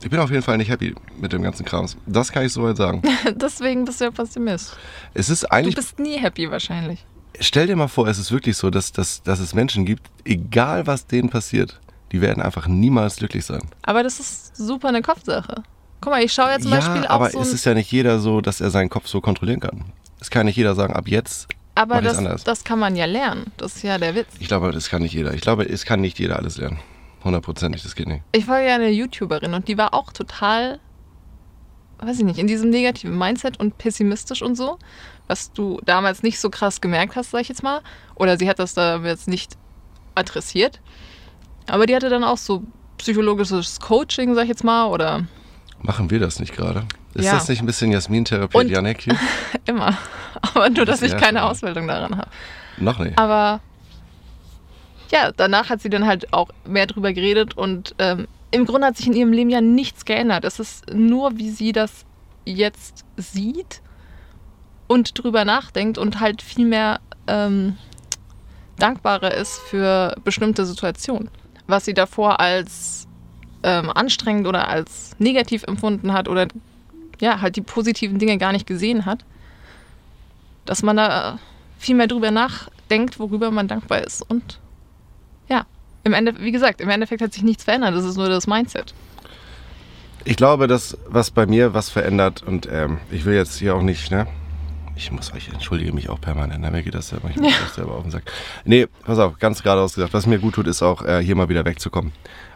Ich 0.04 0.10
bin 0.10 0.20
auf 0.20 0.32
jeden 0.32 0.44
Fall 0.44 0.58
nicht 0.58 0.70
happy 0.70 0.94
mit 1.20 1.32
dem 1.32 1.42
ganzen 1.44 1.66
Krams. 1.66 1.96
Das 2.06 2.32
kann 2.32 2.46
ich 2.46 2.52
soweit 2.52 2.76
sagen. 2.76 3.02
Deswegen 3.36 3.86
bist 3.86 4.02
du 4.02 4.06
ja 4.06 4.12
Pessimist. 4.12 4.76
Es 5.14 5.30
ist 5.30 5.44
Du 5.44 5.52
eigentlich, 5.52 5.76
bist 5.76 5.98
nie 6.00 6.18
happy 6.18 6.52
wahrscheinlich. 6.52 7.06
stell 7.40 7.68
dir 7.68 7.76
mal 7.78 7.88
vor, 7.88 8.08
es 8.08 8.18
ist 8.18 8.32
wirklich 8.32 8.58
so, 8.58 8.70
dass, 8.70 8.92
dass, 8.92 9.24
dass 9.24 9.40
es 9.40 9.54
Menschen 9.54 9.86
gibt, 9.86 10.10
egal 10.26 10.88
was 10.88 11.08
denen 11.08 11.30
passiert, 11.30 11.80
die 12.12 12.20
werden 12.20 12.44
einfach 12.44 12.68
niemals 12.68 13.16
glücklich 13.16 13.46
sein. 13.46 13.62
Aber 13.84 14.04
das 14.04 14.20
ist 14.20 14.58
super 14.58 14.90
eine 14.90 15.02
Kopfsache. 15.02 15.64
Guck 16.04 16.12
mal, 16.12 16.22
ich 16.22 16.34
schaue 16.34 16.50
ja 16.50 16.60
zum 16.60 16.72
ja, 16.72 16.80
Beispiel 16.80 17.08
auch 17.08 17.12
aber 17.12 17.30
so 17.30 17.40
es 17.40 17.54
ist 17.54 17.64
ja 17.64 17.74
nicht 17.74 17.90
jeder 17.90 18.20
so, 18.20 18.42
dass 18.42 18.60
er 18.60 18.70
seinen 18.72 18.90
Kopf 18.90 19.08
so 19.08 19.22
kontrollieren 19.22 19.62
kann. 19.62 19.86
Es 20.20 20.30
kann 20.30 20.48
nicht 20.48 20.58
jeder 20.58 20.76
sagen, 20.76 20.94
ab 20.94 21.08
jetzt 21.08 21.48
Aber 21.76 22.02
das, 22.02 22.18
anders. 22.18 22.44
das 22.44 22.66
kann 22.66 22.78
man 22.78 22.98
ja 22.98 23.06
lernen. 23.06 23.54
Das 23.56 23.78
ist 23.78 23.84
ja 23.84 23.98
der 23.98 24.14
Witz. 24.14 24.28
Ich 24.40 24.50
glaube, 24.50 24.74
das 24.74 24.90
kann 24.90 25.02
nicht 25.02 25.14
jeder. 25.14 25.34
Ich 25.34 25.40
glaube, 25.40 25.64
es 25.64 25.86
kann 25.86 26.02
nicht 26.02 26.20
jeder 26.20 26.36
alles 26.36 26.58
lernen. 26.58 26.80
Hundertprozentig, 27.24 27.84
das 27.84 27.96
geht 27.96 28.10
nicht. 28.10 28.22
Ich 28.34 28.44
folge 28.44 28.68
ja 28.68 28.76
eine 28.76 28.90
YouTuberin 28.90 29.54
und 29.54 29.70
die 29.70 29.78
war 29.78 29.94
auch 29.94 30.12
total, 30.12 30.82
weiß 32.00 32.20
ich 32.20 32.26
nicht, 32.26 32.38
in 32.38 32.48
diesem 32.48 32.70
negativen 32.70 33.18
Mindset 33.18 33.58
und 33.62 33.78
pessimistisch 33.78 34.42
und 34.42 34.56
so, 34.56 34.80
was 35.28 35.54
du 35.54 35.80
damals 35.86 36.22
nicht 36.22 36.38
so 36.38 36.50
krass 36.50 36.82
gemerkt 36.82 37.16
hast, 37.16 37.32
sag 37.32 37.40
ich 37.40 37.48
jetzt 37.48 37.64
mal. 37.64 37.80
Oder 38.16 38.38
sie 38.38 38.50
hat 38.50 38.60
das 38.60 38.74
da 38.74 38.98
jetzt 38.98 39.30
nicht 39.30 39.54
adressiert. 40.16 40.82
Aber 41.66 41.86
die 41.86 41.96
hatte 41.96 42.10
dann 42.10 42.26
auch 42.26 42.38
so 42.38 42.64
psychologisches 42.98 43.80
Coaching, 43.80 44.36
sag 44.36 44.44
ich 44.44 44.50
jetzt 44.50 44.66
mal, 44.66 44.88
oder 44.88 45.26
Machen 45.84 46.10
wir 46.10 46.20
das 46.20 46.40
nicht 46.40 46.56
gerade? 46.56 46.84
Ist 47.14 47.26
Ja. 47.26 47.34
das 47.34 47.48
nicht 47.50 47.60
ein 47.62 47.66
bisschen 47.66 47.92
Jasmin-Therapie, 47.92 48.58
Und- 48.58 48.70
Janek 48.70 49.02
hier? 49.02 49.18
immer. 49.66 49.98
Aber 50.42 50.70
nur, 50.70 50.86
dass 50.86 51.02
Das 51.02 51.12
ich 51.12 51.18
keine. 51.18 51.44
Ausbildung 51.44 51.88
daran 51.88 52.18
habe. 52.18 52.30
Noch 52.78 53.00
nicht. 53.00 53.18
Aber 53.20 53.60
ja, 55.12 55.32
danach 55.36 55.70
hat 55.70 55.82
sie 55.82 55.90
dann 55.90 56.08
halt 56.08 56.34
auch 56.34 56.50
mehr 56.66 56.88
drüber 56.88 57.14
geredet 57.14 57.56
und 57.56 57.94
ähm, 58.00 58.28
im 58.52 58.66
Grunde 58.66 58.88
hat 58.88 58.98
sich 58.98 59.08
in 59.08 59.14
ihrem 59.14 59.32
Leben 59.34 59.50
ja 59.50 59.62
nichts 59.62 60.06
geändert. 60.06 60.44
Es 60.46 60.60
ist 60.60 60.92
nur, 60.94 61.38
wie 61.38 61.50
sie 61.52 61.72
das 61.72 62.06
jetzt 62.46 63.04
sieht 63.18 63.82
und 64.88 65.22
drüber 65.22 65.46
nachdenkt 65.46 65.98
und 65.98 66.20
halt 66.20 66.42
viel 66.42 66.66
mehr 66.66 67.00
ähm, 67.28 67.78
dankbarer 68.80 69.34
ist 69.34 69.60
für 69.70 70.16
bestimmte 70.24 70.66
Situationen. 70.66 71.30
Was 71.68 71.86
sie 71.86 71.94
davor 71.94 72.40
als 72.40 73.08
ähm, 73.64 73.90
anstrengend 73.90 74.48
oder 74.48 74.68
als 74.68 75.16
negativ 75.20 75.64
empfunden 75.64 76.14
hat 76.14 76.28
oder 76.28 76.48
ja, 77.20 77.42
halt 77.42 77.56
die 77.56 77.62
positiven 77.62 78.20
Dinge 78.20 78.38
gar 78.38 78.52
nicht 78.52 78.68
gesehen 78.68 79.06
hat, 79.06 79.24
dass 80.66 80.84
man 80.84 80.98
da 80.98 81.40
viel 81.78 81.96
mehr 81.96 82.08
drüber 82.08 82.32
nachdenkt, 82.32 83.20
worüber 83.20 83.52
man 83.52 83.68
dankbar 83.68 84.02
ist. 84.04 84.22
Und 84.22 84.60
ja, 85.50 85.66
im 86.04 86.14
Ende, 86.14 86.40
wie 86.40 86.52
gesagt, 86.52 86.82
im 86.82 86.90
Endeffekt 86.90 87.22
hat 87.22 87.34
sich 87.34 87.44
nichts 87.44 87.64
verändert. 87.64 87.96
Das 87.96 88.06
ist 88.06 88.18
nur 88.18 88.30
das 88.30 88.48
Mindset. 88.48 88.94
Ich 90.26 90.38
glaube, 90.38 90.68
dass 90.68 90.98
was 91.08 91.32
bei 91.32 91.46
mir 91.46 91.74
was 91.74 91.90
verändert 91.90 92.44
und 92.44 92.68
ähm, 92.72 93.00
ich 93.12 93.26
will 93.26 93.36
jetzt 93.36 93.58
hier 93.60 93.76
auch 93.76 93.82
nicht, 93.82 94.10
ne? 94.10 94.28
Ich 94.96 95.12
muss, 95.12 95.32
ich 95.36 95.50
entschuldige 95.50 95.92
mich 95.92 96.08
auch 96.10 96.22
permanent, 96.22 96.62
ne? 96.62 96.70
mir 96.70 96.84
geht 96.84 96.94
das 96.94 97.10
selber, 97.10 97.30
ich 97.30 97.36
ja. 97.38 97.50
das 97.64 97.76
selber 97.76 97.96
auf 97.96 98.04
den 98.04 98.12
Sack. 98.12 98.24
Nee, 98.64 98.88
pass 99.04 99.18
auf, 99.18 99.40
ganz 99.40 99.64
geradeaus 99.64 99.96
gesagt, 99.96 100.14
was 100.14 100.28
mir 100.28 100.38
gut 100.38 100.54
tut, 100.54 100.68
ist 100.68 100.84
auch 100.84 101.04
äh, 101.04 101.22
hier 101.24 101.36
mal 101.36 101.50
wieder 101.50 101.66
wegzukommen. 101.66 102.12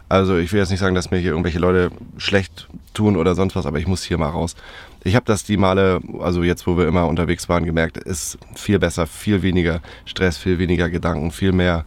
Also 0.08 0.38
ich 0.38 0.52
will 0.52 0.60
jetzt 0.60 0.70
nicht 0.70 0.80
sagen, 0.80 0.94
dass 0.94 1.10
mir 1.10 1.18
hier 1.18 1.32
irgendwelche 1.32 1.58
Leute 1.58 1.90
schlecht 2.16 2.68
tun 2.94 3.16
oder 3.16 3.34
sonst 3.34 3.56
was, 3.56 3.66
aber 3.66 3.78
ich 3.78 3.86
muss 3.86 4.02
hier 4.02 4.18
mal 4.18 4.30
raus. 4.30 4.56
Ich 5.04 5.14
habe 5.14 5.26
das 5.26 5.44
die 5.44 5.56
Male, 5.56 6.00
also 6.20 6.42
jetzt, 6.42 6.66
wo 6.66 6.76
wir 6.76 6.86
immer 6.86 7.06
unterwegs 7.06 7.48
waren, 7.48 7.64
gemerkt, 7.64 7.98
ist 7.98 8.38
viel 8.54 8.78
besser, 8.78 9.06
viel 9.06 9.42
weniger 9.42 9.80
Stress, 10.06 10.38
viel 10.38 10.58
weniger 10.58 10.88
Gedanken, 10.90 11.30
viel 11.30 11.52
mehr 11.52 11.84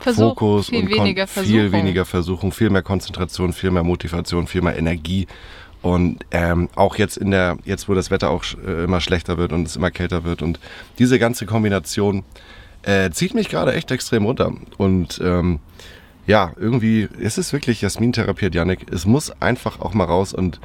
Versuch, 0.00 0.30
Fokus 0.30 0.68
viel 0.68 0.82
und 0.82 0.90
weniger 0.90 1.26
viel 1.26 1.72
weniger 1.72 2.04
Versuchung, 2.04 2.52
viel 2.52 2.70
mehr 2.70 2.82
Konzentration, 2.82 3.52
viel 3.52 3.70
mehr 3.70 3.82
Motivation, 3.82 4.46
viel 4.46 4.62
mehr 4.62 4.76
Energie. 4.76 5.26
Und 5.82 6.24
ähm, 6.30 6.68
auch 6.74 6.96
jetzt 6.96 7.16
in 7.16 7.30
der, 7.30 7.58
jetzt 7.64 7.88
wo 7.88 7.94
das 7.94 8.10
Wetter 8.10 8.30
auch 8.30 8.44
äh, 8.66 8.84
immer 8.84 9.00
schlechter 9.00 9.38
wird 9.38 9.52
und 9.52 9.66
es 9.66 9.76
immer 9.76 9.90
kälter 9.90 10.24
wird 10.24 10.42
und 10.42 10.58
diese 10.98 11.18
ganze 11.18 11.46
Kombination 11.46 12.24
äh, 12.82 13.10
zieht 13.10 13.34
mich 13.34 13.48
gerade 13.48 13.72
echt 13.72 13.90
extrem 13.90 14.24
runter. 14.24 14.52
Und 14.78 15.20
ähm, 15.22 15.60
ja, 16.26 16.52
irgendwie 16.56 17.08
ist 17.18 17.38
es 17.38 17.52
wirklich 17.52 17.80
Jasmin 17.80 18.12
therapiert, 18.12 18.54
Janik. 18.54 18.86
Es 18.92 19.06
muss 19.06 19.30
einfach 19.40 19.80
auch 19.80 19.94
mal 19.94 20.04
raus 20.04 20.32
und 20.34 20.60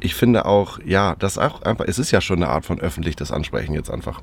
ich 0.00 0.14
finde 0.14 0.44
auch, 0.44 0.78
ja, 0.84 1.16
das 1.18 1.38
auch 1.38 1.62
einfach, 1.62 1.84
es 1.86 1.98
ist 1.98 2.10
ja 2.10 2.20
schon 2.20 2.42
eine 2.42 2.48
Art 2.48 2.64
von 2.64 2.80
öffentlich 2.80 3.16
das 3.16 3.32
Ansprechen 3.32 3.74
jetzt 3.74 3.90
einfach. 3.90 4.20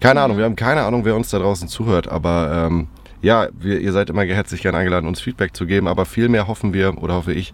Keine 0.00 0.20
Ahnung, 0.20 0.38
wir 0.38 0.44
haben 0.44 0.56
keine 0.56 0.82
Ahnung, 0.82 1.04
wer 1.04 1.16
uns 1.16 1.30
da 1.30 1.38
draußen 1.38 1.68
zuhört, 1.68 2.08
aber 2.08 2.66
ähm, 2.66 2.88
ja, 3.20 3.48
wir, 3.58 3.80
ihr 3.80 3.92
seid 3.92 4.10
immer 4.10 4.22
herzlich 4.22 4.62
gern 4.62 4.74
eingeladen, 4.74 5.08
uns 5.08 5.20
Feedback 5.20 5.56
zu 5.56 5.66
geben, 5.66 5.88
aber 5.88 6.04
vielmehr 6.04 6.46
hoffen 6.46 6.72
wir 6.72 7.02
oder 7.02 7.14
hoffe 7.14 7.32
ich, 7.32 7.52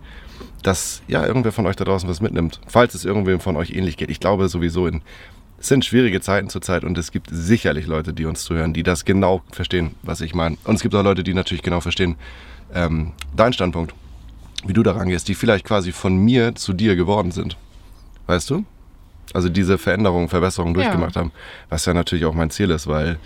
dass 0.63 1.03
ja 1.09 1.27
irgendwer 1.27 1.53
von 1.53 1.67
euch 1.67 1.77
da 1.77 1.85
draußen 1.85 2.09
was 2.09 2.21
mitnimmt, 2.21 2.61
falls 2.67 2.95
es 2.95 3.05
irgendwem 3.05 3.41
von 3.41 3.57
euch 3.57 3.71
ähnlich 3.71 3.97
geht. 3.97 4.11
Ich 4.11 4.21
glaube 4.21 4.49
sowieso 4.49 4.87
in 4.87 5.03
es 5.65 5.69
sind 5.69 5.83
schwierige 5.83 6.21
Zeiten 6.21 6.51
zurzeit 6.51 6.85
und 6.85 6.99
es 6.99 7.11
gibt 7.11 7.31
sicherlich 7.33 7.87
Leute, 7.87 8.13
die 8.13 8.27
uns 8.27 8.45
zuhören, 8.45 8.75
die 8.75 8.83
das 8.83 9.07
genau 9.07 9.41
verstehen, 9.51 9.95
was 10.03 10.21
ich 10.21 10.35
meine. 10.35 10.59
Und 10.65 10.75
es 10.75 10.83
gibt 10.83 10.95
auch 10.95 11.03
Leute, 11.03 11.25
die 11.25 11.33
natürlich 11.33 11.63
genau 11.63 11.81
verstehen 11.81 12.17
ähm, 12.75 13.13
deinen 13.35 13.55
Standpunkt, 13.55 13.95
wie 14.67 14.75
du 14.75 14.83
da 14.83 14.93
rangehst, 14.93 15.27
die 15.27 15.35
vielleicht 15.35 15.65
quasi 15.65 15.93
von 15.93 16.19
mir 16.19 16.55
zu 16.55 16.75
dir 16.75 16.97
geworden 16.97 17.31
sind. 17.31 17.57
Weißt 18.27 18.51
du? 18.51 18.67
Also 19.33 19.49
diese 19.49 19.79
Veränderungen, 19.79 20.29
Verbesserungen 20.29 20.75
durchgemacht 20.75 21.15
ja. 21.15 21.23
haben, 21.23 21.33
was 21.71 21.87
ja 21.87 21.95
natürlich 21.95 22.27
auch 22.27 22.35
mein 22.35 22.51
Ziel 22.51 22.71
ist, 22.71 22.87
weil 22.87 23.19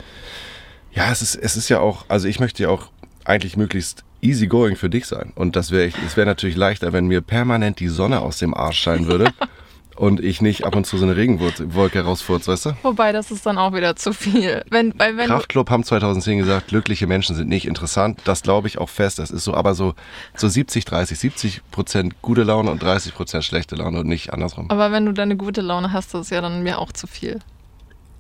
ja, 0.93 1.11
es 1.11 1.23
ist, 1.23 1.35
es 1.35 1.57
ist 1.57 1.69
ja 1.69 1.81
auch, 1.81 2.05
also 2.07 2.29
ich 2.29 2.39
möchte 2.39 2.63
ja 2.63 2.69
auch 2.69 2.93
eigentlich 3.25 3.57
möglichst 3.57 4.05
easy 4.21 4.47
going 4.47 4.77
für 4.77 4.89
dich 4.89 5.07
sein. 5.07 5.33
Und 5.35 5.57
das 5.57 5.73
wäre 5.73 5.91
es 6.07 6.17
wäre 6.17 6.29
natürlich 6.29 6.55
leichter, 6.55 6.93
wenn 6.93 7.09
mir 7.09 7.21
permanent 7.21 7.81
die 7.81 7.89
Sonne 7.89 8.21
aus 8.21 8.39
dem 8.39 8.55
Arsch 8.55 8.79
scheinen 8.79 9.09
würde. 9.09 9.33
und 9.99 10.21
ich 10.21 10.41
nicht 10.41 10.65
ab 10.65 10.77
und 10.77 10.87
zu 10.87 10.97
so 10.97 11.05
eine 11.05 11.17
Regenwolke 11.17 12.01
rausfurz, 12.03 12.47
weißt 12.47 12.67
du? 12.67 12.73
Wobei, 12.83 13.13
das 13.13 13.31
ist 13.31 13.45
dann 13.47 13.59
auch 13.59 13.75
wieder 13.75 13.97
zu 13.97 14.13
viel. 14.13 14.65
Wenn, 14.71 14.97
weil, 14.99 15.17
wenn 15.17 15.27
Kraftclub 15.27 15.71
haben 15.71 15.83
2010 15.83 16.39
gesagt, 16.39 16.69
glückliche 16.69 17.07
Menschen 17.07 17.35
sind 17.35 17.49
nicht 17.49 17.67
interessant. 17.67 18.21
Das 18.25 18.43
glaube 18.43 18.69
ich 18.69 18.79
auch 18.79 18.89
fest. 18.89 19.19
Das 19.19 19.31
ist 19.31 19.43
so, 19.45 19.55
aber 19.55 19.75
so, 19.75 19.95
so 20.37 20.49
70, 20.49 20.85
30, 20.85 21.19
70 21.19 21.63
Prozent 21.73 22.23
gute 22.23 22.45
Laune 22.45 22.71
und 22.71 22.83
30 22.83 23.15
Prozent 23.15 23.45
schlechte 23.45 23.75
Laune 23.75 24.01
und 24.01 24.07
nicht 24.07 24.33
andersrum. 24.33 24.71
Aber 24.71 24.93
wenn 24.93 25.05
du 25.05 25.13
deine 25.13 25.37
gute 25.37 25.63
Laune 25.63 25.93
hast, 25.93 26.15
das 26.15 26.27
ist 26.27 26.31
ja 26.31 26.41
dann 26.41 26.63
mir 26.63 26.79
auch 26.79 26.93
zu 26.93 27.09
viel. 27.09 27.41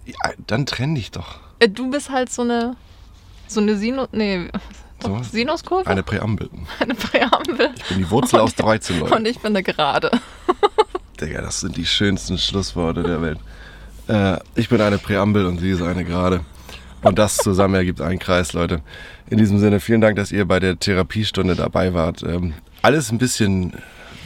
Ja, 0.05 0.33
dann 0.47 0.67
trenn 0.67 0.97
dich 0.97 1.13
doch. 1.13 1.39
Äh, 1.61 1.69
du 1.69 1.91
bist 1.91 2.11
halt 2.11 2.31
so 2.31 2.43
eine, 2.43 2.75
so 3.47 3.61
eine 3.61 3.77
Sinus, 3.77 4.09
nee, 4.11 4.49
so, 5.01 5.23
Sinuskurve? 5.23 5.89
Eine 5.89 6.03
Präambel. 6.03 6.51
Eine 6.81 6.95
Präambel. 6.97 7.71
Ich 7.77 7.85
bin 7.85 7.99
die 7.99 8.11
Wurzel 8.11 8.41
und, 8.41 8.47
aus 8.47 8.57
13, 8.57 8.99
Leute. 8.99 9.15
Und 9.15 9.27
ich 9.27 9.39
bin 9.39 9.55
eine 9.55 9.63
Gerade. 9.63 10.11
Digga, 11.21 11.43
das 11.43 11.61
sind 11.61 11.77
die 11.77 11.87
schönsten 11.87 12.39
Schlussworte 12.39 13.03
der 13.03 13.21
Welt. 13.23 13.39
Äh, 14.09 14.39
ich 14.55 14.69
bin 14.69 14.81
eine 14.81 14.99
Präambel 14.99 15.47
und 15.47 15.59
sie 15.59 15.71
ist 15.71 15.83
eine 15.83 16.05
Gerade. 16.05 16.41
Und 17.03 17.19
das 17.19 17.37
zusammen 17.37 17.75
ergibt 17.75 18.01
einen 18.01 18.19
Kreis, 18.19 18.53
Leute. 18.53 18.81
In 19.31 19.39
diesem 19.39 19.59
Sinne, 19.59 19.81
vielen 19.81 20.01
Dank, 20.01 20.17
dass 20.17 20.33
ihr 20.33 20.45
bei 20.47 20.59
der 20.59 20.79
Therapiestunde 20.79 21.55
dabei 21.55 21.95
wart. 21.95 22.23
Ähm, 22.23 22.55
alles 22.83 23.13
ein 23.13 23.19
bisschen 23.19 23.75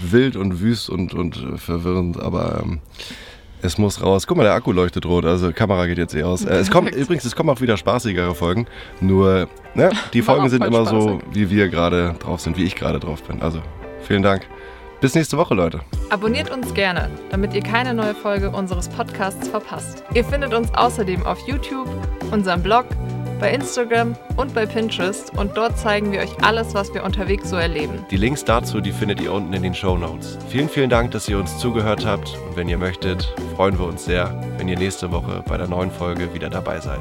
wild 0.03 0.37
und 0.37 0.61
wüst 0.61 0.89
und, 0.89 1.15
und 1.15 1.37
äh, 1.37 1.59
verwirrend, 1.59 2.21
aber 2.21 2.63
ähm, 2.63 2.81
es 3.61 3.79
muss 3.79 4.03
raus. 4.03 4.27
Guck 4.27 4.37
mal, 4.37 4.45
der 4.45 4.55
Akku 4.55 4.73
leuchtet 4.73 5.07
rot, 5.07 5.25
also 5.25 5.53
Kamera 5.53 5.87
geht 5.87 5.99
jetzt 5.99 6.15
eh 6.15 6.23
aus. 6.23 6.45
Äh, 6.45 6.55
es 6.55 6.71
kommt 6.71 6.95
übrigens, 6.95 7.25
es 7.25 7.37
kommen 7.37 7.51
auch 7.51 7.61
wieder 7.61 7.77
spaßigere 7.77 8.35
Folgen. 8.35 8.67
Nur, 9.01 9.49
ne, 9.75 9.91
die 10.13 10.23
Folgen 10.23 10.49
sind 10.49 10.65
immer 10.65 10.87
spaßig. 10.87 11.03
so, 11.03 11.23
wie 11.33 11.51
wir 11.51 11.69
gerade 11.69 12.15
drauf 12.19 12.41
sind, 12.41 12.57
wie 12.57 12.65
ich 12.65 12.75
gerade 12.75 12.99
drauf 12.99 13.23
bin. 13.23 13.43
Also, 13.43 13.63
vielen 14.03 14.23
Dank. 14.23 14.47
Bis 15.03 15.17
nächste 15.17 15.37
Woche, 15.37 15.55
Leute. 15.55 15.81
Abonniert 16.11 16.49
uns 16.53 16.73
gerne, 16.75 17.11
damit 17.33 17.55
ihr 17.55 17.61
keine 17.61 17.93
neue 17.93 18.15
Folge 18.15 18.51
unseres 18.51 18.89
Podcasts 18.89 19.49
verpasst. 19.49 20.05
Ihr 20.15 20.25
findet 20.25 20.55
uns 20.55 20.73
außerdem 20.75 21.27
auf 21.27 21.41
YouTube, 21.49 21.89
unserem 22.31 22.63
Blog, 22.63 22.87
bei 23.41 23.53
Instagram 23.53 24.15
und 24.37 24.55
bei 24.55 24.65
Pinterest 24.65 25.37
und 25.37 25.57
dort 25.57 25.77
zeigen 25.77 26.13
wir 26.13 26.21
euch 26.21 26.45
alles, 26.45 26.73
was 26.75 26.95
wir 26.95 27.03
unterwegs 27.03 27.51
so 27.51 27.57
erleben. 27.57 28.07
Die 28.13 28.17
Links 28.17 28.45
dazu, 28.45 28.81
die 28.81 28.93
findet 28.93 29.21
ihr 29.21 29.33
unten 29.33 29.53
in 29.53 29.65
den 29.65 29.75
Show 29.75 29.99
Notes. 29.99 30.39
Vielen, 30.49 30.69
vielen 30.69 30.89
Dank, 30.89 31.11
dass 31.11 31.29
ihr 31.29 31.37
uns 31.37 31.59
zugehört 31.59 32.07
habt 32.07 32.39
und 32.49 32.55
wenn 32.55 32.69
ihr 32.69 32.79
möchtet, 32.79 33.35
freuen 33.57 33.77
wir 33.81 33.87
uns 33.87 34.05
sehr, 34.05 34.41
wenn 34.57 34.69
ihr 34.69 34.79
nächste 34.79 35.11
Woche 35.11 35.43
bei 35.49 35.57
der 35.57 35.67
neuen 35.67 35.91
Folge 35.91 36.33
wieder 36.33 36.49
dabei 36.49 36.79
seid. 36.79 37.01